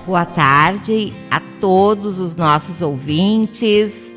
Boa 0.06 0.24
tarde 0.24 1.12
a 1.30 1.40
todos 1.60 2.18
os 2.18 2.34
nossos 2.34 2.80
ouvintes 2.80 4.09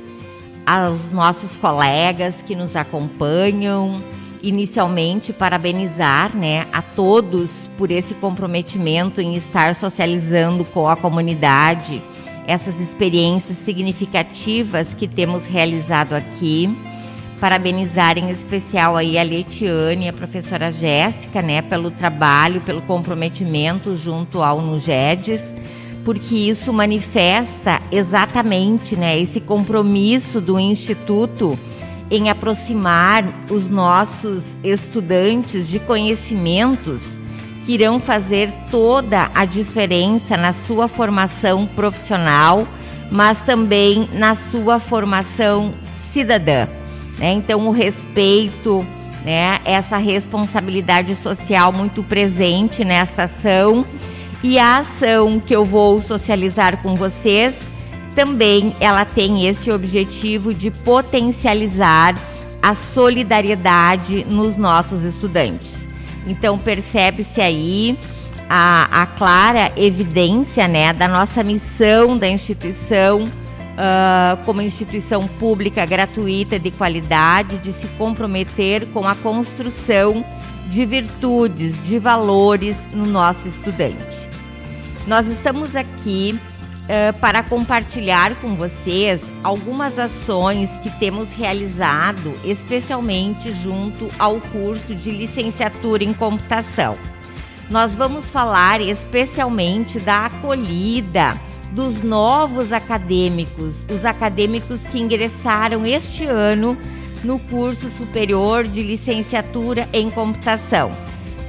aos 0.66 1.12
nossos 1.12 1.56
colegas 1.58 2.36
que 2.46 2.56
nos 2.56 2.76
acompanham. 2.76 4.02
Inicialmente, 4.42 5.32
parabenizar 5.32 6.36
né, 6.36 6.68
a 6.74 6.82
todos 6.82 7.50
por 7.78 7.90
esse 7.90 8.14
comprometimento 8.14 9.22
em 9.22 9.36
estar 9.36 9.74
socializando 9.76 10.66
com 10.66 10.88
a 10.88 10.98
comunidade 10.98 12.02
essas 12.46 12.78
experiências 12.82 13.58
significativas 13.60 14.94
que 14.94 15.08
temos 15.08 15.46
realizado 15.46 16.14
aqui. 16.14 16.70
Parabenizar 17.40 18.18
em 18.18 18.30
especial 18.30 18.98
aí 18.98 19.18
a 19.18 19.24
Letiane 19.24 20.06
e 20.06 20.10
a 20.10 20.14
professora 20.14 20.72
Jéssica, 20.72 21.42
né, 21.42 21.62
pelo 21.62 21.92
trabalho, 21.92 22.62
pelo 22.62 22.82
comprometimento 22.82 23.96
junto 23.96 24.42
ao 24.42 24.62
Nugedes 24.62 25.42
porque 26.04 26.36
isso 26.36 26.74
manifesta 26.74 27.82
exatamente 27.92 28.96
né, 28.96 29.18
esse 29.20 29.40
compromisso 29.40 30.42
do 30.42 30.60
Instituto 30.60 31.58
em 32.12 32.30
aproximar 32.30 33.24
os 33.50 33.70
nossos 33.70 34.56
estudantes 34.64 35.68
de 35.68 35.80
conhecimentos 35.80 37.02
que 37.64 37.74
irão 37.74 38.00
fazer 38.00 38.54
toda 38.70 39.32
a 39.34 39.46
diferença 39.46 40.36
na 40.36 40.52
sua 40.52 40.90
formação 40.90 41.66
profissional, 41.66 42.68
mas 43.10 43.40
também 43.46 44.10
na 44.14 44.36
sua 44.36 44.80
formação 44.80 45.74
cidadã. 46.12 46.68
Né? 47.18 47.32
Então, 47.32 47.66
o 47.66 47.72
respeito, 47.72 48.86
né, 49.24 49.60
essa 49.64 49.98
responsabilidade 49.98 51.16
social 51.16 51.72
muito 51.72 52.04
presente 52.04 52.84
nesta 52.84 53.24
ação 53.24 53.86
e 54.44 54.60
a 54.60 54.80
ação 54.80 55.40
que 55.40 55.56
eu 55.56 55.64
vou 55.64 56.02
socializar 56.02 56.82
com 56.84 56.96
vocês 56.96 57.56
também 58.14 58.76
ela 58.80 59.06
tem 59.06 59.48
esse 59.48 59.72
objetivo 59.72 60.54
de 60.54 60.70
potencializar 60.70 62.16
a 62.62 62.76
solidariedade 62.76 64.26
nos 64.30 64.56
nossos 64.56 65.02
estudantes. 65.02 65.74
Então 66.28 66.58
percebe-se 66.58 67.42
aí 67.42 67.98
a, 68.50 69.02
a, 69.02 69.06
clara 69.06 69.72
evidência 69.76 70.68
né, 70.68 70.94
da 70.94 71.08
nossa 71.08 71.44
missão 71.44 72.18
da 72.18 72.28
instituição 72.28 73.24
uh, 73.24 74.38
como 74.46 74.62
instituição 74.62 75.28
pública 75.28 75.86
gratuita 75.86 76.60
de 76.60 76.72
qualidade, 76.72 77.58
de 77.58 77.72
se 77.72 77.88
comprometer 77.98 78.86
com 78.88 79.08
a 79.08 79.16
construção 79.16 80.24
de 80.68 80.86
virtudes, 80.86 81.82
de 81.84 82.00
valores 82.00 82.76
no 82.94 83.06
nosso 83.06 83.48
estudante. 83.48 84.23
Nós 85.06 85.28
estamos 85.28 85.76
aqui 85.76 86.40
uh, 86.84 87.20
para 87.20 87.44
compartilhar 87.44 88.36
com 88.36 88.56
vocês 88.56 89.20
algumas 89.44 90.00
ações 90.00 90.70
que 90.82 90.90
temos 90.92 91.30
realizado, 91.34 92.34
especialmente 92.46 93.52
junto 93.52 94.10
ao 94.18 94.40
curso 94.40 94.96
de 94.96 95.12
licenciatura 95.12 96.06
em 96.06 96.14
computação. 96.14 96.98
Nós 97.70 97.94
vamos 97.94 98.32
falar 98.32 98.80
especialmente 98.80 100.00
da 100.00 100.28
acolhida 100.28 101.38
dos 101.72 102.02
novos 102.02 102.72
acadêmicos, 102.72 103.74
os 103.90 104.06
acadêmicos 104.06 104.80
que 104.92 105.00
ingressaram 105.00 105.86
este 105.86 106.26
ano 106.26 106.78
no 107.24 107.40
curso 107.40 107.90
superior 107.98 108.64
de 108.66 108.84
licenciatura 108.84 109.88
em 109.92 110.10
computação. 110.10 110.92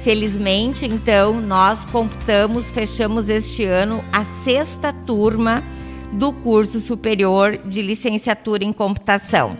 Felizmente, 0.05 0.85
então, 0.85 1.41
nós 1.41 1.83
computamos, 1.85 2.67
fechamos 2.67 3.27
este 3.27 3.65
ano 3.65 4.05
a 4.13 4.23
sexta 4.43 4.93
turma 4.93 5.63
do 6.11 6.31
curso 6.31 6.79
superior 6.79 7.57
de 7.65 7.81
licenciatura 7.81 8.63
em 8.63 8.71
computação. 8.71 9.57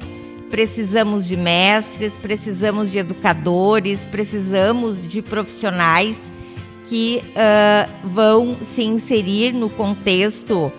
precisamos 0.52 1.26
de 1.26 1.36
mestres, 1.36 2.14
precisamos 2.22 2.92
de 2.92 3.00
educadores, 3.00 4.00
precisamos 4.12 5.10
de 5.10 5.24
profissionais 5.24 6.16
que 6.88 7.24
uh, 7.32 8.08
vão 8.08 8.56
se 8.76 8.84
inserir 8.84 9.52
no 9.52 9.68
contexto 9.68 10.72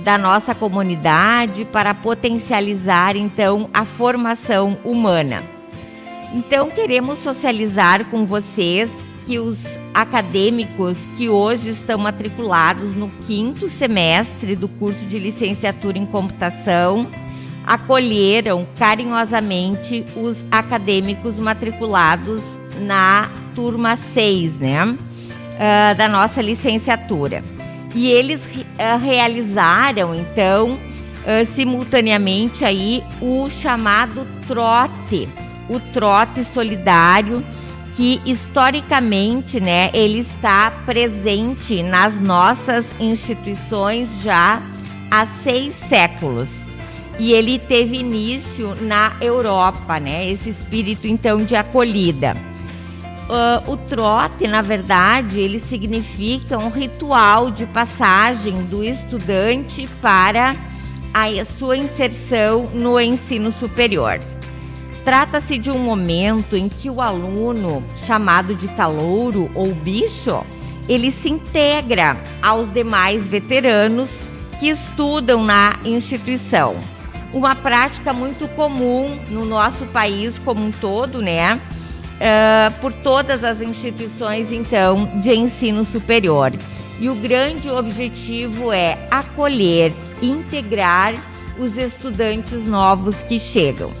da 0.00 0.16
nossa 0.16 0.54
comunidade 0.54 1.64
para 1.64 1.92
potencializar 1.92 3.16
então 3.16 3.68
a 3.74 3.84
formação 3.84 4.78
humana. 4.84 5.42
Então 6.32 6.70
queremos 6.70 7.18
socializar 7.18 8.04
com 8.04 8.24
vocês 8.24 8.88
que 9.28 9.38
os 9.38 9.58
acadêmicos 9.92 10.96
que 11.18 11.28
hoje 11.28 11.68
estão 11.68 11.98
matriculados 11.98 12.96
no 12.96 13.10
quinto 13.26 13.68
semestre 13.68 14.56
do 14.56 14.68
curso 14.68 15.04
de 15.04 15.18
licenciatura 15.18 15.98
em 15.98 16.06
computação 16.06 17.06
acolheram 17.66 18.66
carinhosamente 18.78 20.02
os 20.16 20.42
acadêmicos 20.50 21.36
matriculados 21.36 22.40
na 22.80 23.28
turma 23.54 23.98
6, 24.14 24.54
né? 24.54 24.86
Uh, 24.86 24.96
da 25.98 26.08
nossa 26.08 26.40
licenciatura. 26.40 27.44
E 27.94 28.08
eles 28.08 28.40
uh, 28.42 28.98
realizaram, 28.98 30.14
então, 30.14 30.72
uh, 30.72 31.54
simultaneamente 31.54 32.64
aí 32.64 33.04
o 33.20 33.50
chamado 33.50 34.26
trote, 34.46 35.28
o 35.68 35.78
trote 35.92 36.46
solidário, 36.54 37.44
que 37.98 38.22
historicamente, 38.24 39.58
né, 39.58 39.90
ele 39.92 40.20
está 40.20 40.70
presente 40.86 41.82
nas 41.82 42.14
nossas 42.14 42.86
instituições 43.00 44.08
já 44.22 44.62
há 45.10 45.26
seis 45.42 45.74
séculos. 45.88 46.48
E 47.18 47.32
ele 47.32 47.58
teve 47.58 47.96
início 47.96 48.76
na 48.80 49.16
Europa, 49.20 49.98
né, 49.98 50.30
esse 50.30 50.50
espírito 50.50 51.08
então 51.08 51.38
de 51.38 51.56
acolhida. 51.56 52.36
Uh, 53.28 53.72
o 53.72 53.76
trote, 53.76 54.46
na 54.46 54.62
verdade, 54.62 55.40
ele 55.40 55.58
significa 55.58 56.56
um 56.56 56.70
ritual 56.70 57.50
de 57.50 57.66
passagem 57.66 58.62
do 58.66 58.84
estudante 58.84 59.88
para 60.00 60.54
a 61.12 61.44
sua 61.58 61.76
inserção 61.76 62.62
no 62.72 63.00
ensino 63.00 63.52
superior. 63.52 64.20
Trata-se 65.04 65.58
de 65.58 65.70
um 65.70 65.78
momento 65.78 66.56
em 66.56 66.68
que 66.68 66.90
o 66.90 67.00
aluno, 67.00 67.82
chamado 68.06 68.54
de 68.54 68.68
calouro 68.68 69.50
ou 69.54 69.74
bicho, 69.74 70.44
ele 70.88 71.10
se 71.10 71.28
integra 71.28 72.20
aos 72.42 72.72
demais 72.72 73.26
veteranos 73.26 74.10
que 74.58 74.68
estudam 74.68 75.42
na 75.42 75.78
instituição. 75.84 76.76
Uma 77.32 77.54
prática 77.54 78.12
muito 78.12 78.48
comum 78.48 79.18
no 79.28 79.44
nosso 79.44 79.86
país 79.86 80.38
como 80.44 80.64
um 80.64 80.70
todo, 80.70 81.20
né? 81.20 81.60
Uh, 82.16 82.80
por 82.80 82.92
todas 82.92 83.44
as 83.44 83.60
instituições, 83.60 84.50
então, 84.50 85.06
de 85.20 85.32
ensino 85.34 85.84
superior. 85.84 86.52
E 86.98 87.08
o 87.08 87.14
grande 87.14 87.70
objetivo 87.70 88.72
é 88.72 88.98
acolher, 89.10 89.92
integrar 90.20 91.14
os 91.58 91.76
estudantes 91.76 92.66
novos 92.66 93.14
que 93.28 93.38
chegam. 93.38 93.92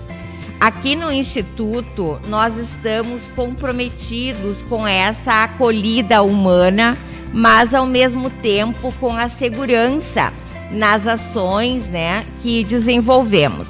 Aqui 0.60 0.96
no 0.96 1.12
Instituto, 1.12 2.18
nós 2.26 2.56
estamos 2.58 3.22
comprometidos 3.36 4.60
com 4.68 4.84
essa 4.84 5.44
acolhida 5.44 6.20
humana, 6.24 6.98
mas 7.32 7.72
ao 7.72 7.86
mesmo 7.86 8.28
tempo 8.28 8.92
com 8.98 9.12
a 9.12 9.28
segurança 9.28 10.32
nas 10.72 11.06
ações 11.06 11.86
né, 11.86 12.26
que 12.42 12.64
desenvolvemos. 12.64 13.68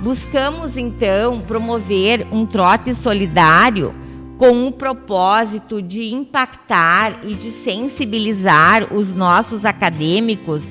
Buscamos 0.00 0.76
então 0.76 1.40
promover 1.40 2.24
um 2.30 2.46
trote 2.46 2.94
solidário 2.94 3.92
com 4.38 4.68
o 4.68 4.72
propósito 4.72 5.82
de 5.82 6.14
impactar 6.14 7.24
e 7.24 7.34
de 7.34 7.50
sensibilizar 7.50 8.94
os 8.94 9.14
nossos 9.14 9.64
acadêmicos 9.64 10.62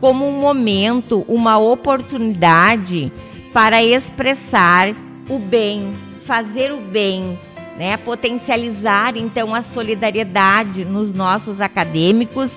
como 0.00 0.26
um 0.26 0.40
momento, 0.40 1.24
uma 1.28 1.58
oportunidade 1.58 3.12
para 3.52 3.82
expressar 3.82 4.94
o 5.28 5.38
bem, 5.38 5.92
fazer 6.24 6.72
o 6.72 6.78
bem, 6.78 7.38
né? 7.76 7.96
potencializar 7.96 9.16
então 9.16 9.54
a 9.54 9.62
solidariedade 9.62 10.84
nos 10.84 11.12
nossos 11.12 11.60
acadêmicos, 11.60 12.50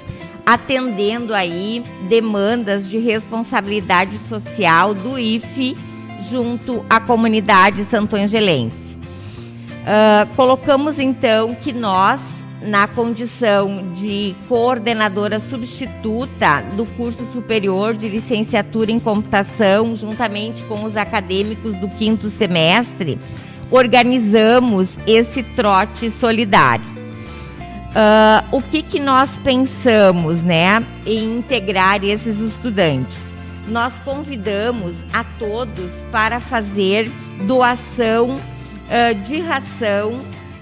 atendendo 0.45 1.33
aí 1.33 1.83
demandas 2.07 2.87
de 2.87 2.97
responsabilidade 2.97 4.19
social 4.29 4.93
do 4.93 5.17
IFE 5.17 5.75
junto 6.29 6.85
à 6.89 6.99
comunidade 6.99 7.85
santo-angelense. 7.85 8.97
Uh, 9.83 10.33
colocamos 10.35 10.99
então 10.99 11.55
que 11.55 11.73
nós 11.73 12.19
na 12.65 12.87
condição 12.87 13.93
de 13.95 14.35
coordenadora 14.47 15.39
substituta 15.49 16.63
do 16.75 16.85
curso 16.85 17.25
superior 17.31 17.93
de 17.93 18.07
licenciatura 18.07 18.91
em 18.91 18.99
computação, 18.99 19.95
juntamente 19.95 20.61
com 20.63 20.83
os 20.83 20.95
acadêmicos 20.95 21.75
do 21.77 21.89
quinto 21.89 22.29
semestre, 22.29 23.19
organizamos 23.69 24.89
esse 25.05 25.43
trote 25.43 26.09
solidário. 26.11 26.93
Uh, 27.93 28.57
o 28.57 28.61
que, 28.61 28.81
que 28.81 28.99
nós 28.99 29.29
pensamos 29.43 30.41
né, 30.41 30.83
em 31.05 31.37
integrar 31.37 32.03
esses 32.03 32.39
estudantes? 32.39 33.17
Nós 33.67 33.93
convidamos 34.03 34.95
a 35.13 35.23
todos 35.37 35.91
para 36.11 36.39
fazer 36.39 37.11
doação 37.45 38.35
uh, 38.35 39.15
de 39.25 39.39
ração, 39.41 40.15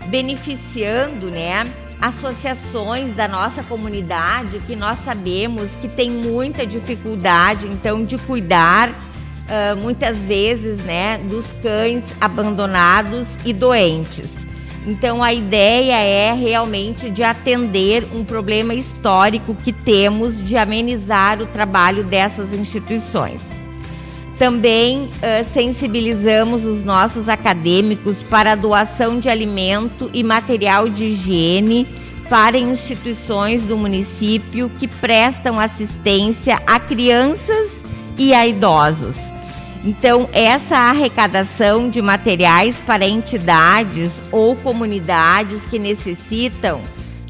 beneficiando 0.09 1.31
né, 1.31 1.63
associações 2.01 3.15
da 3.15 3.27
nossa 3.27 3.63
comunidade 3.63 4.59
que 4.65 4.75
nós 4.75 4.97
sabemos 5.05 5.69
que 5.79 5.87
tem 5.87 6.09
muita 6.09 6.65
dificuldade, 6.65 7.67
então, 7.67 8.03
de 8.03 8.17
cuidar 8.17 8.89
uh, 8.89 9.77
muitas 9.77 10.17
vezes, 10.17 10.83
né, 10.83 11.19
dos 11.19 11.45
cães 11.61 12.03
abandonados 12.19 13.27
e 13.45 13.53
doentes. 13.53 14.29
Então, 14.87 15.21
a 15.21 15.31
ideia 15.31 15.93
é 15.93 16.33
realmente 16.33 17.11
de 17.11 17.21
atender 17.21 18.07
um 18.15 18.23
problema 18.23 18.73
histórico 18.73 19.53
que 19.53 19.71
temos 19.71 20.43
de 20.43 20.57
amenizar 20.57 21.39
o 21.39 21.45
trabalho 21.45 22.03
dessas 22.03 22.51
instituições. 22.51 23.60
Também 24.37 25.01
uh, 25.01 25.09
sensibilizamos 25.53 26.65
os 26.65 26.83
nossos 26.83 27.29
acadêmicos 27.29 28.17
para 28.29 28.53
a 28.53 28.55
doação 28.55 29.19
de 29.19 29.29
alimento 29.29 30.09
e 30.13 30.23
material 30.23 30.89
de 30.89 31.05
higiene 31.05 31.87
para 32.29 32.57
instituições 32.57 33.61
do 33.63 33.77
município 33.77 34.69
que 34.79 34.87
prestam 34.87 35.59
assistência 35.59 36.61
a 36.65 36.79
crianças 36.79 37.69
e 38.17 38.33
a 38.33 38.47
idosos. 38.47 39.15
Então, 39.83 40.29
essa 40.31 40.77
arrecadação 40.77 41.89
de 41.89 42.01
materiais 42.01 42.75
para 42.85 43.05
entidades 43.05 44.11
ou 44.31 44.55
comunidades 44.55 45.59
que 45.69 45.79
necessitam 45.79 46.81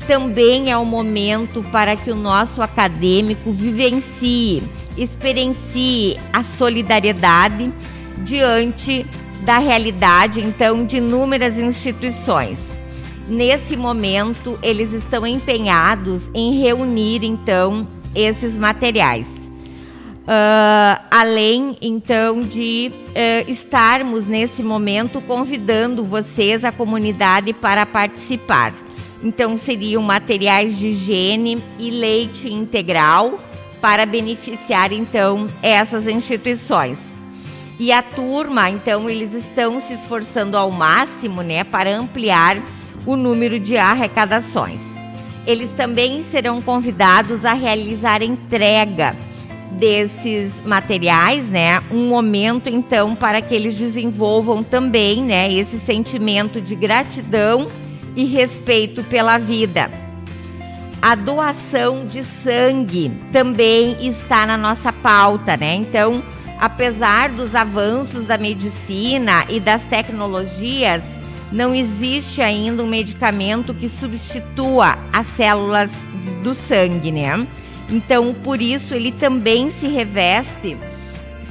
também 0.06 0.70
é 0.70 0.78
o 0.78 0.86
momento 0.86 1.64
para 1.72 1.96
que 1.96 2.12
o 2.12 2.16
nosso 2.16 2.62
acadêmico 2.62 3.52
vivencie 3.52 4.62
experiencie 5.04 6.20
a 6.32 6.44
solidariedade 6.44 7.72
diante 8.20 9.06
da 9.42 9.58
realidade, 9.58 10.40
então, 10.40 10.86
de 10.86 10.98
inúmeras 10.98 11.58
instituições. 11.58 12.60
Nesse 13.28 13.76
momento, 13.76 14.58
eles 14.62 14.94
estão 14.94 15.26
empenhados 15.26 16.22
em 16.34 16.60
reunir, 16.60 17.24
então, 17.24 17.88
esses 18.14 18.56
materiais. 18.56 19.26
Uh, 20.22 21.02
além, 21.10 21.78
então, 21.82 22.40
de 22.40 22.92
uh, 22.92 23.52
estarmos 23.52 24.28
nesse 24.28 24.62
momento 24.62 25.20
convidando 25.22 26.04
vocês, 26.04 26.64
a 26.64 26.72
comunidade, 26.72 27.54
para 27.54 27.86
participar. 27.86 28.74
Então, 29.24 29.58
seriam 29.58 30.02
materiais 30.04 30.78
de 30.78 30.88
higiene 30.88 31.62
e 31.80 31.90
leite 31.90 32.52
integral 32.52 33.38
para 33.82 34.06
beneficiar 34.06 34.94
então 34.94 35.48
essas 35.62 36.08
instituições. 36.08 36.98
E 37.80 37.92
a 37.92 38.04
turma, 38.04 38.70
então, 38.70 39.10
eles 39.10 39.34
estão 39.34 39.82
se 39.82 39.94
esforçando 39.94 40.56
ao 40.56 40.70
máximo, 40.70 41.42
né, 41.42 41.64
para 41.64 41.90
ampliar 41.98 42.58
o 43.08 43.16
número 43.16 43.60
de 43.60 43.76
arrecadações. 43.76 44.80
Eles 45.48 45.72
também 45.72 46.24
serão 46.24 46.62
convidados 46.62 47.44
a 47.44 47.54
realizar 47.54 48.22
entrega 48.22 49.16
desses 49.72 50.54
materiais, 50.64 51.44
né? 51.46 51.82
Um 51.90 52.08
momento 52.08 52.70
então 52.70 53.16
para 53.16 53.42
que 53.42 53.56
eles 53.56 53.74
desenvolvam 53.74 54.64
também, 54.64 55.24
né, 55.24 55.52
esse 55.52 55.80
sentimento 55.80 56.62
de 56.62 56.76
gratidão 56.76 57.68
e 58.16 58.26
respeito 58.26 59.04
pela 59.06 59.40
vida. 59.40 60.01
A 61.02 61.16
doação 61.16 62.06
de 62.06 62.24
sangue 62.44 63.12
também 63.32 64.08
está 64.08 64.46
na 64.46 64.56
nossa 64.56 64.94
pauta, 64.94 65.58
né? 65.58 65.74
Então, 65.74 66.22
apesar 66.60 67.30
dos 67.30 67.56
avanços 67.56 68.26
da 68.26 68.38
medicina 68.38 69.44
e 69.50 69.60
das 69.60 69.82
tecnologias, 69.86 71.02
não 71.52 71.74
existe 71.74 72.40
ainda 72.40 72.84
um 72.84 72.88
medicamento 72.88 73.74
que 73.74 73.90
substitua 73.90 74.96
as 75.12 75.26
células 75.28 75.90
do 76.44 76.54
sangue, 76.54 77.12
né? 77.12 77.48
Então, 77.90 78.32
por 78.34 78.62
isso, 78.62 78.94
ele 78.94 79.12
também 79.12 79.72
se 79.72 79.88
reveste, 79.88 80.78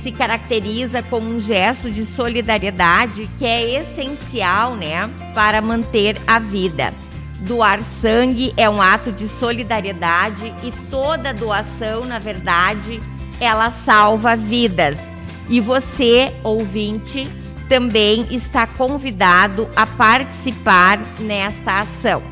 se 0.00 0.12
caracteriza 0.12 1.02
como 1.02 1.28
um 1.28 1.40
gesto 1.40 1.90
de 1.90 2.06
solidariedade 2.06 3.28
que 3.36 3.44
é 3.44 3.80
essencial, 3.80 4.76
né, 4.76 5.10
para 5.34 5.60
manter 5.60 6.16
a 6.24 6.38
vida. 6.38 6.94
Doar 7.40 7.80
sangue 8.00 8.52
é 8.56 8.68
um 8.68 8.80
ato 8.80 9.10
de 9.10 9.26
solidariedade 9.38 10.52
e 10.62 10.70
toda 10.90 11.32
doação, 11.32 12.04
na 12.04 12.18
verdade, 12.18 13.00
ela 13.40 13.70
salva 13.84 14.36
vidas. 14.36 14.98
E 15.48 15.60
você, 15.60 16.32
ouvinte, 16.44 17.28
também 17.68 18.26
está 18.30 18.66
convidado 18.66 19.68
a 19.74 19.86
participar 19.86 20.98
nesta 21.18 21.80
ação. 21.80 22.22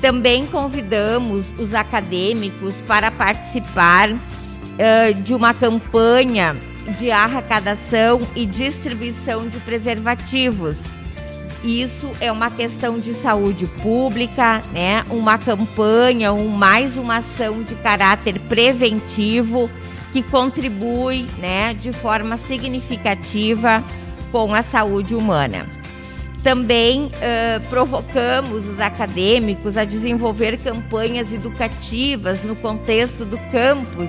Também 0.00 0.46
convidamos 0.46 1.44
os 1.58 1.72
acadêmicos 1.72 2.74
para 2.86 3.10
participar 3.10 4.10
uh, 4.10 5.14
de 5.22 5.34
uma 5.34 5.54
campanha 5.54 6.56
de 6.98 7.10
arrecadação 7.10 8.20
e 8.36 8.44
distribuição 8.44 9.48
de 9.48 9.58
preservativos. 9.60 10.76
Isso 11.64 12.12
é 12.20 12.30
uma 12.30 12.50
questão 12.50 13.00
de 13.00 13.14
saúde 13.14 13.66
pública, 13.66 14.62
né? 14.70 15.02
Uma 15.08 15.38
campanha, 15.38 16.30
um, 16.30 16.46
mais 16.46 16.94
uma 16.98 17.16
ação 17.16 17.62
de 17.62 17.74
caráter 17.76 18.38
preventivo 18.38 19.70
que 20.12 20.22
contribui, 20.22 21.26
né, 21.38 21.74
de 21.74 21.90
forma 21.90 22.36
significativa 22.36 23.82
com 24.30 24.54
a 24.54 24.62
saúde 24.62 25.14
humana. 25.14 25.66
Também 26.42 27.06
uh, 27.06 27.68
provocamos 27.68 28.68
os 28.68 28.78
acadêmicos 28.78 29.76
a 29.76 29.84
desenvolver 29.84 30.58
campanhas 30.58 31.32
educativas 31.32 32.44
no 32.44 32.54
contexto 32.54 33.24
do 33.24 33.38
campus, 33.50 34.08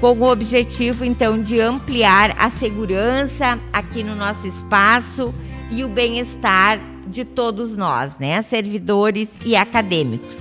com 0.00 0.12
o 0.12 0.30
objetivo 0.30 1.04
então 1.04 1.42
de 1.42 1.60
ampliar 1.60 2.34
a 2.38 2.48
segurança 2.50 3.58
aqui 3.72 4.02
no 4.02 4.14
nosso 4.14 4.46
espaço 4.46 5.34
e 5.70 5.84
o 5.84 5.88
bem-estar 5.88 6.78
de 7.06 7.24
todos 7.24 7.76
nós, 7.76 8.12
né, 8.18 8.42
servidores 8.42 9.28
e 9.44 9.54
acadêmicos. 9.54 10.36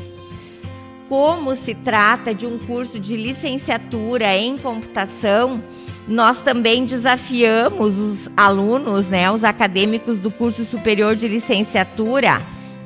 Como 1.10 1.56
se 1.56 1.76
trata 1.76 2.34
de 2.34 2.46
um 2.46 2.58
curso 2.58 3.00
de 3.00 3.16
licenciatura 3.16 4.36
em 4.36 4.58
computação, 4.58 5.62
nós 6.08 6.42
também 6.42 6.86
desafiamos 6.86 7.98
os 7.98 8.30
alunos, 8.36 9.06
né, 9.08 9.32
os 9.32 9.44
acadêmicos 9.44 10.18
do 10.20 10.32
curso 10.32 10.66
superior 10.66 11.16
de 11.16 11.28
licenciatura, 11.28 12.42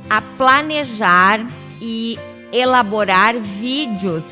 a 0.10 0.21
planejar 0.21 1.45
e 1.82 2.17
elaborar 2.52 3.38
vídeos 3.39 4.23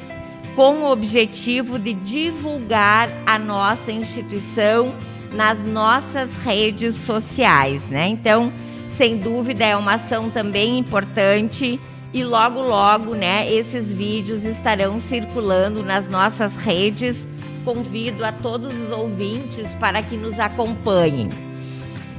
com 0.56 0.84
o 0.84 0.92
objetivo 0.92 1.78
de 1.78 1.94
divulgar 1.94 3.10
a 3.26 3.38
nossa 3.38 3.92
instituição 3.92 4.94
nas 5.34 5.60
nossas 5.60 6.30
redes 6.44 6.96
sociais, 7.06 7.82
né? 7.90 8.08
Então, 8.08 8.52
sem 8.98 9.18
dúvida 9.18 9.66
é 9.66 9.76
uma 9.76 9.96
ação 9.96 10.30
também 10.30 10.80
importante 10.80 11.80
e 12.14 12.24
logo 12.24 12.62
logo, 12.62 13.14
né, 13.14 13.52
esses 13.52 13.88
vídeos 13.88 14.44
estarão 14.46 15.02
circulando 15.02 15.84
nas 15.84 16.08
nossas 16.08 16.54
redes 16.56 17.18
convido 17.66 18.24
a 18.24 18.32
todos 18.32 18.74
os 18.74 18.92
ouvintes 18.92 19.68
para 19.82 20.02
que 20.02 20.16
nos 20.16 20.40
acompanhem. 20.40 21.28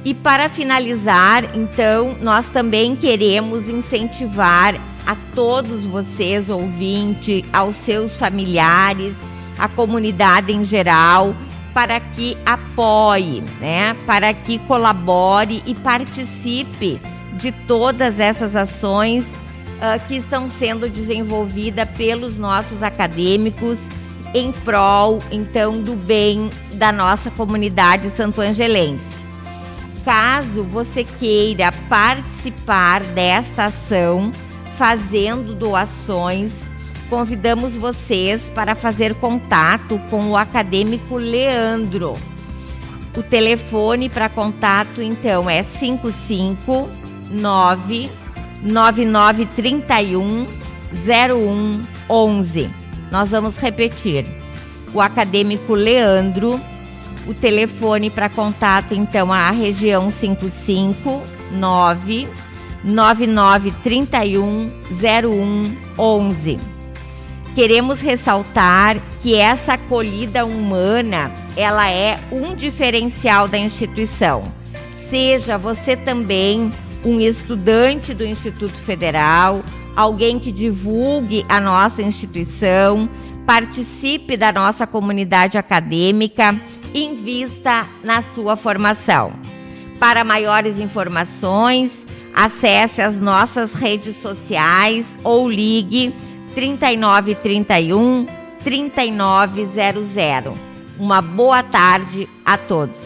E 0.05 0.13
para 0.13 0.49
finalizar, 0.49 1.57
então, 1.57 2.15
nós 2.21 2.45
também 2.49 2.95
queremos 2.95 3.67
incentivar 3.67 4.75
a 5.05 5.15
todos 5.33 5.83
vocês, 5.85 6.49
ouvintes, 6.49 7.43
aos 7.51 7.75
seus 7.77 8.15
familiares, 8.17 9.15
a 9.57 9.67
comunidade 9.67 10.51
em 10.51 10.63
geral, 10.63 11.33
para 11.77 11.99
que 11.99 12.35
apoie, 12.43 13.43
né? 13.61 13.95
Para 14.07 14.33
que 14.33 14.57
colabore 14.57 15.61
e 15.63 15.75
participe 15.75 16.99
de 17.33 17.51
todas 17.51 18.19
essas 18.19 18.55
ações 18.55 19.23
uh, 19.23 20.07
que 20.07 20.15
estão 20.15 20.49
sendo 20.49 20.89
desenvolvidas 20.89 21.87
pelos 21.91 22.35
nossos 22.35 22.81
acadêmicos 22.81 23.77
em 24.33 24.51
prol, 24.51 25.19
então, 25.31 25.79
do 25.79 25.93
bem 25.93 26.49
da 26.73 26.91
nossa 26.91 27.29
comunidade 27.29 28.09
santo-angelense. 28.17 29.05
Caso 30.03 30.63
você 30.63 31.03
queira 31.03 31.71
participar 31.87 33.03
desta 33.03 33.65
ação, 33.65 34.31
fazendo 34.79 35.53
doações, 35.53 36.51
convidamos 37.09 37.73
vocês 37.73 38.41
para 38.53 38.75
fazer 38.75 39.15
contato 39.15 39.99
com 40.09 40.29
o 40.29 40.37
acadêmico 40.37 41.17
Leandro. 41.17 42.15
O 43.15 43.23
telefone 43.23 44.09
para 44.09 44.27
contato 44.29 45.01
então 45.01 45.49
é 45.49 45.63
559 45.63 48.11
9931 48.61 50.45
0111. 51.05 52.69
Nós 53.11 53.29
vamos 53.29 53.57
repetir. 53.57 54.25
O 54.93 55.01
acadêmico 55.01 55.73
Leandro, 55.73 56.61
o 57.25 57.33
telefone 57.33 58.09
para 58.09 58.29
contato 58.29 58.93
então 58.93 59.33
a 59.33 59.51
região 59.51 60.09
559 60.11 62.27
9931 62.83 64.71
0111. 65.01 66.76
Queremos 67.57 67.99
ressaltar 68.01 68.97
que 69.19 69.33
essa 69.33 69.73
acolhida 69.73 70.45
humana, 70.45 71.31
ela 71.55 71.89
é 71.89 72.19
um 72.31 72.53
diferencial 72.53 73.47
da 73.47 73.57
instituição. 73.57 74.53
Seja 75.09 75.57
você 75.57 75.95
também 75.95 76.69
um 77.03 77.19
estudante 77.19 78.13
do 78.13 78.23
Instituto 78.23 78.77
Federal, 78.81 79.63
alguém 79.95 80.37
que 80.37 80.51
divulgue 80.51 81.43
a 81.49 81.59
nossa 81.59 82.03
instituição, 82.03 83.09
participe 83.43 84.37
da 84.37 84.51
nossa 84.51 84.85
comunidade 84.85 85.57
acadêmica, 85.57 86.55
invista 86.93 87.87
na 88.03 88.21
sua 88.35 88.55
formação. 88.55 89.33
Para 89.99 90.23
maiores 90.23 90.79
informações, 90.79 91.91
acesse 92.35 93.01
as 93.01 93.19
nossas 93.19 93.73
redes 93.73 94.15
sociais 94.21 95.07
ou 95.23 95.49
ligue 95.49 96.13
3931 96.53 98.27
3900. 98.63 100.53
Uma 100.99 101.21
boa 101.21 101.61
tarde 101.63 102.27
a 102.43 102.57
todos. 102.57 102.97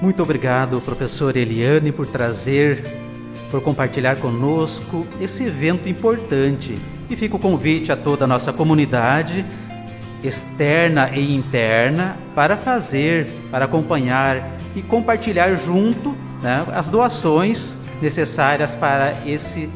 Muito 0.00 0.22
obrigado, 0.22 0.80
professora 0.80 1.38
Eliane, 1.38 1.92
por 1.92 2.06
trazer 2.06 2.82
por 3.50 3.62
compartilhar 3.62 4.16
conosco 4.16 5.06
esse 5.20 5.44
evento 5.44 5.88
importante. 5.88 6.76
E 7.08 7.16
fica 7.16 7.36
o 7.36 7.38
convite 7.38 7.90
a 7.90 7.96
toda 7.96 8.24
a 8.24 8.28
nossa 8.28 8.52
comunidade 8.52 9.44
externa 10.22 11.10
e 11.14 11.34
interna 11.34 12.16
para 12.34 12.56
fazer, 12.56 13.28
para 13.50 13.64
acompanhar 13.64 14.50
e 14.74 14.82
compartilhar 14.82 15.54
junto 15.56 16.14
né, 16.42 16.64
as 16.74 16.88
doações 16.88 17.78
necessárias 18.02 18.74
para 18.74 19.14
esse 19.26 19.70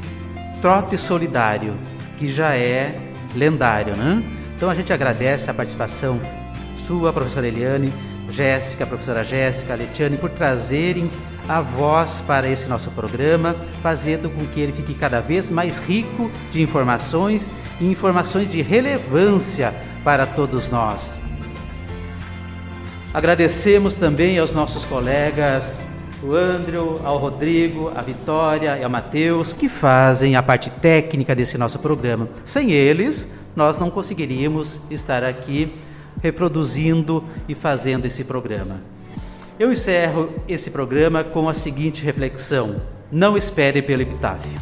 trote 0.62 0.96
solidário 0.96 1.74
que 2.16 2.28
já 2.28 2.54
é 2.54 2.98
lendário, 3.34 3.96
né? 3.96 4.22
Então 4.56 4.70
a 4.70 4.74
gente 4.74 4.92
agradece 4.92 5.50
a 5.50 5.54
participação 5.54 6.20
sua, 6.78 7.12
professora 7.12 7.48
Eliane, 7.48 7.92
Jéssica, 8.30 8.86
professora 8.86 9.24
Jéssica, 9.24 9.74
Letiane, 9.74 10.16
por 10.16 10.30
trazerem 10.30 11.10
a 11.48 11.60
voz 11.60 12.20
para 12.20 12.48
esse 12.48 12.68
nosso 12.68 12.92
programa, 12.92 13.56
fazendo 13.82 14.30
com 14.30 14.46
que 14.46 14.60
ele 14.60 14.72
fique 14.72 14.94
cada 14.94 15.20
vez 15.20 15.50
mais 15.50 15.80
rico 15.80 16.30
de 16.50 16.62
informações 16.62 17.50
e 17.80 17.90
informações 17.90 18.48
de 18.48 18.62
relevância 18.62 19.74
para 20.04 20.26
todos 20.26 20.70
nós. 20.70 21.18
Agradecemos 23.12 23.96
também 23.96 24.38
aos 24.38 24.54
nossos 24.54 24.84
colegas, 24.84 25.80
o 26.22 26.34
Andrew, 26.34 27.00
ao 27.04 27.18
Rodrigo, 27.18 27.90
a 27.94 28.00
Vitória 28.00 28.78
e 28.78 28.84
ao 28.84 28.90
Matheus, 28.90 29.52
que 29.52 29.68
fazem 29.68 30.36
a 30.36 30.42
parte 30.42 30.70
técnica 30.70 31.34
desse 31.34 31.58
nosso 31.58 31.78
programa. 31.80 32.28
Sem 32.44 32.70
eles, 32.70 33.38
nós 33.56 33.78
não 33.78 33.90
conseguiríamos 33.90 34.82
estar 34.90 35.24
aqui 35.24 35.74
reproduzindo 36.22 37.24
e 37.48 37.54
fazendo 37.54 38.06
esse 38.06 38.24
programa. 38.24 38.80
Eu 39.58 39.72
encerro 39.72 40.32
esse 40.48 40.70
programa 40.70 41.24
com 41.24 41.48
a 41.48 41.54
seguinte 41.54 42.04
reflexão: 42.04 42.80
não 43.10 43.36
espere 43.36 43.82
pelo 43.82 44.02
epitáfio. 44.02 44.60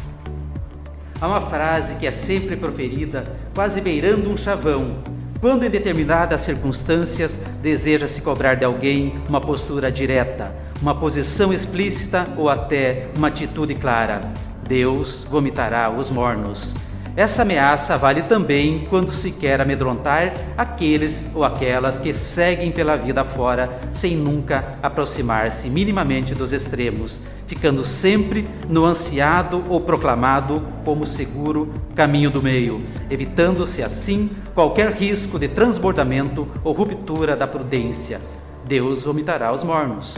Há 1.19 1.27
uma 1.27 1.41
frase 1.41 1.97
que 1.97 2.07
é 2.07 2.11
sempre 2.11 2.55
proferida, 2.55 3.23
quase 3.53 3.79
beirando 3.79 4.31
um 4.31 4.35
chavão, 4.35 4.97
Quando 5.41 5.65
em 5.65 5.71
determinadas 5.71 6.41
circunstâncias 6.41 7.37
deseja 7.63 8.07
se 8.07 8.21
cobrar 8.21 8.53
de 8.53 8.63
alguém 8.63 9.19
uma 9.27 9.41
postura 9.41 9.91
direta, 9.91 10.53
uma 10.79 10.93
posição 10.93 11.51
explícita 11.51 12.27
ou 12.37 12.47
até 12.47 13.07
uma 13.17 13.29
atitude 13.29 13.73
clara, 13.73 14.21
Deus 14.69 15.25
vomitará 15.27 15.89
os 15.89 16.11
mornos. 16.11 16.75
Essa 17.15 17.41
ameaça 17.41 17.97
vale 17.97 18.21
também 18.21 18.85
quando 18.89 19.11
se 19.11 19.31
quer 19.31 19.59
amedrontar 19.59 20.33
aqueles 20.57 21.29
ou 21.35 21.43
aquelas 21.43 21.99
que 21.99 22.13
seguem 22.13 22.71
pela 22.71 22.95
vida 22.95 23.25
fora 23.25 23.69
sem 23.91 24.15
nunca 24.15 24.77
aproximar-se 24.81 25.69
minimamente 25.69 26.33
dos 26.33 26.53
extremos, 26.53 27.21
ficando 27.47 27.83
sempre 27.83 28.47
no 28.69 28.85
ansiado 28.85 29.61
ou 29.67 29.81
proclamado 29.81 30.63
como 30.85 31.05
seguro 31.05 31.73
caminho 31.95 32.31
do 32.31 32.41
meio, 32.41 32.81
evitando-se 33.09 33.83
assim 33.83 34.29
qualquer 34.55 34.93
risco 34.93 35.37
de 35.37 35.49
transbordamento 35.49 36.47
ou 36.63 36.73
ruptura 36.73 37.35
da 37.35 37.45
prudência. 37.45 38.21
Deus 38.65 39.03
vomitará 39.03 39.51
os 39.51 39.65
mornos. 39.65 40.17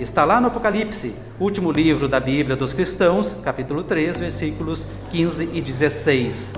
Está 0.00 0.24
lá 0.24 0.40
no 0.40 0.46
Apocalipse, 0.46 1.14
último 1.38 1.70
livro 1.70 2.08
da 2.08 2.18
Bíblia 2.18 2.56
dos 2.56 2.72
cristãos, 2.72 3.36
capítulo 3.44 3.82
3, 3.82 4.18
versículos 4.18 4.86
15 5.10 5.50
e 5.52 5.60
16. 5.60 6.54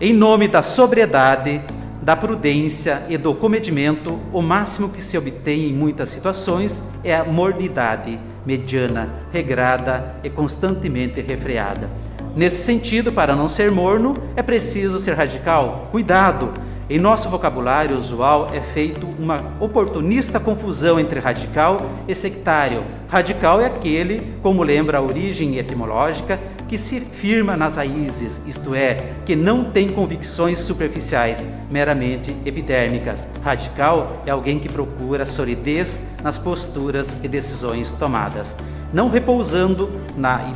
Em 0.00 0.12
nome 0.12 0.48
da 0.48 0.60
sobriedade, 0.60 1.62
da 2.02 2.16
prudência 2.16 3.04
e 3.08 3.16
do 3.16 3.32
comedimento, 3.32 4.18
o 4.32 4.42
máximo 4.42 4.88
que 4.88 5.00
se 5.00 5.16
obtém 5.16 5.68
em 5.68 5.72
muitas 5.72 6.08
situações 6.08 6.82
é 7.04 7.14
a 7.14 7.22
mornidade 7.22 8.18
mediana, 8.44 9.08
regrada 9.32 10.16
e 10.24 10.28
constantemente 10.28 11.20
refreada. 11.20 11.88
Nesse 12.34 12.64
sentido, 12.64 13.12
para 13.12 13.36
não 13.36 13.46
ser 13.46 13.70
morno, 13.70 14.14
é 14.34 14.42
preciso 14.42 14.98
ser 14.98 15.14
radical. 15.14 15.90
Cuidado! 15.92 16.52
Em 16.88 16.98
nosso 16.98 17.30
vocabulário 17.30 17.96
usual 17.96 18.48
é 18.52 18.60
feito 18.60 19.06
uma 19.18 19.40
oportunista 19.58 20.38
confusão 20.38 21.00
entre 21.00 21.18
radical 21.18 21.80
e 22.06 22.14
sectário. 22.14 22.84
Radical 23.08 23.58
é 23.58 23.64
aquele, 23.64 24.34
como 24.42 24.62
lembra 24.62 24.98
a 24.98 25.00
origem 25.00 25.56
etimológica, 25.56 26.38
que 26.68 26.76
se 26.76 27.00
firma 27.00 27.56
nas 27.56 27.76
raízes, 27.76 28.42
isto 28.46 28.74
é, 28.74 29.14
que 29.24 29.34
não 29.34 29.64
tem 29.64 29.88
convicções 29.88 30.58
superficiais, 30.58 31.48
meramente 31.70 32.36
epidérmicas. 32.44 33.28
Radical 33.42 34.22
é 34.26 34.30
alguém 34.30 34.58
que 34.58 34.68
procura 34.68 35.24
solidez 35.24 36.16
nas 36.22 36.36
posturas 36.36 37.16
e 37.22 37.28
decisões 37.28 37.92
tomadas, 37.92 38.58
não 38.92 39.08
repousando 39.08 39.90
na 40.18 40.52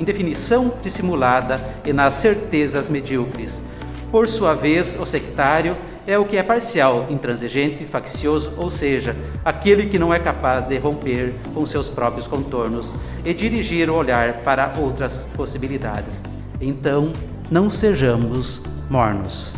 indefinição 0.00 0.72
dissimulada 0.82 1.60
e 1.84 1.92
nas 1.92 2.16
certezas 2.16 2.90
medíocres. 2.90 3.62
Por 4.10 4.26
sua 4.26 4.54
vez, 4.54 4.98
o 5.00 5.06
sectário 5.06 5.76
é 6.04 6.18
o 6.18 6.24
que 6.24 6.36
é 6.36 6.42
parcial, 6.42 7.06
intransigente, 7.08 7.84
faccioso, 7.84 8.52
ou 8.56 8.68
seja, 8.70 9.14
aquele 9.44 9.86
que 9.86 9.98
não 9.98 10.12
é 10.12 10.18
capaz 10.18 10.66
de 10.66 10.76
romper 10.78 11.34
com 11.54 11.64
seus 11.64 11.88
próprios 11.88 12.26
contornos 12.26 12.96
e 13.24 13.32
dirigir 13.32 13.88
o 13.88 13.94
olhar 13.94 14.42
para 14.42 14.72
outras 14.78 15.28
possibilidades. 15.36 16.24
Então, 16.60 17.12
não 17.48 17.70
sejamos 17.70 18.62
mornos. 18.90 19.56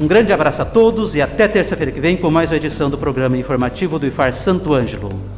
Um 0.00 0.06
grande 0.06 0.32
abraço 0.32 0.62
a 0.62 0.64
todos 0.64 1.14
e 1.14 1.20
até 1.20 1.46
terça-feira 1.46 1.92
que 1.92 2.00
vem 2.00 2.16
com 2.16 2.30
mais 2.30 2.50
uma 2.50 2.56
edição 2.56 2.88
do 2.88 2.96
programa 2.96 3.36
informativo 3.36 3.98
do 3.98 4.06
IFAR 4.06 4.32
Santo 4.32 4.72
Ângelo. 4.72 5.35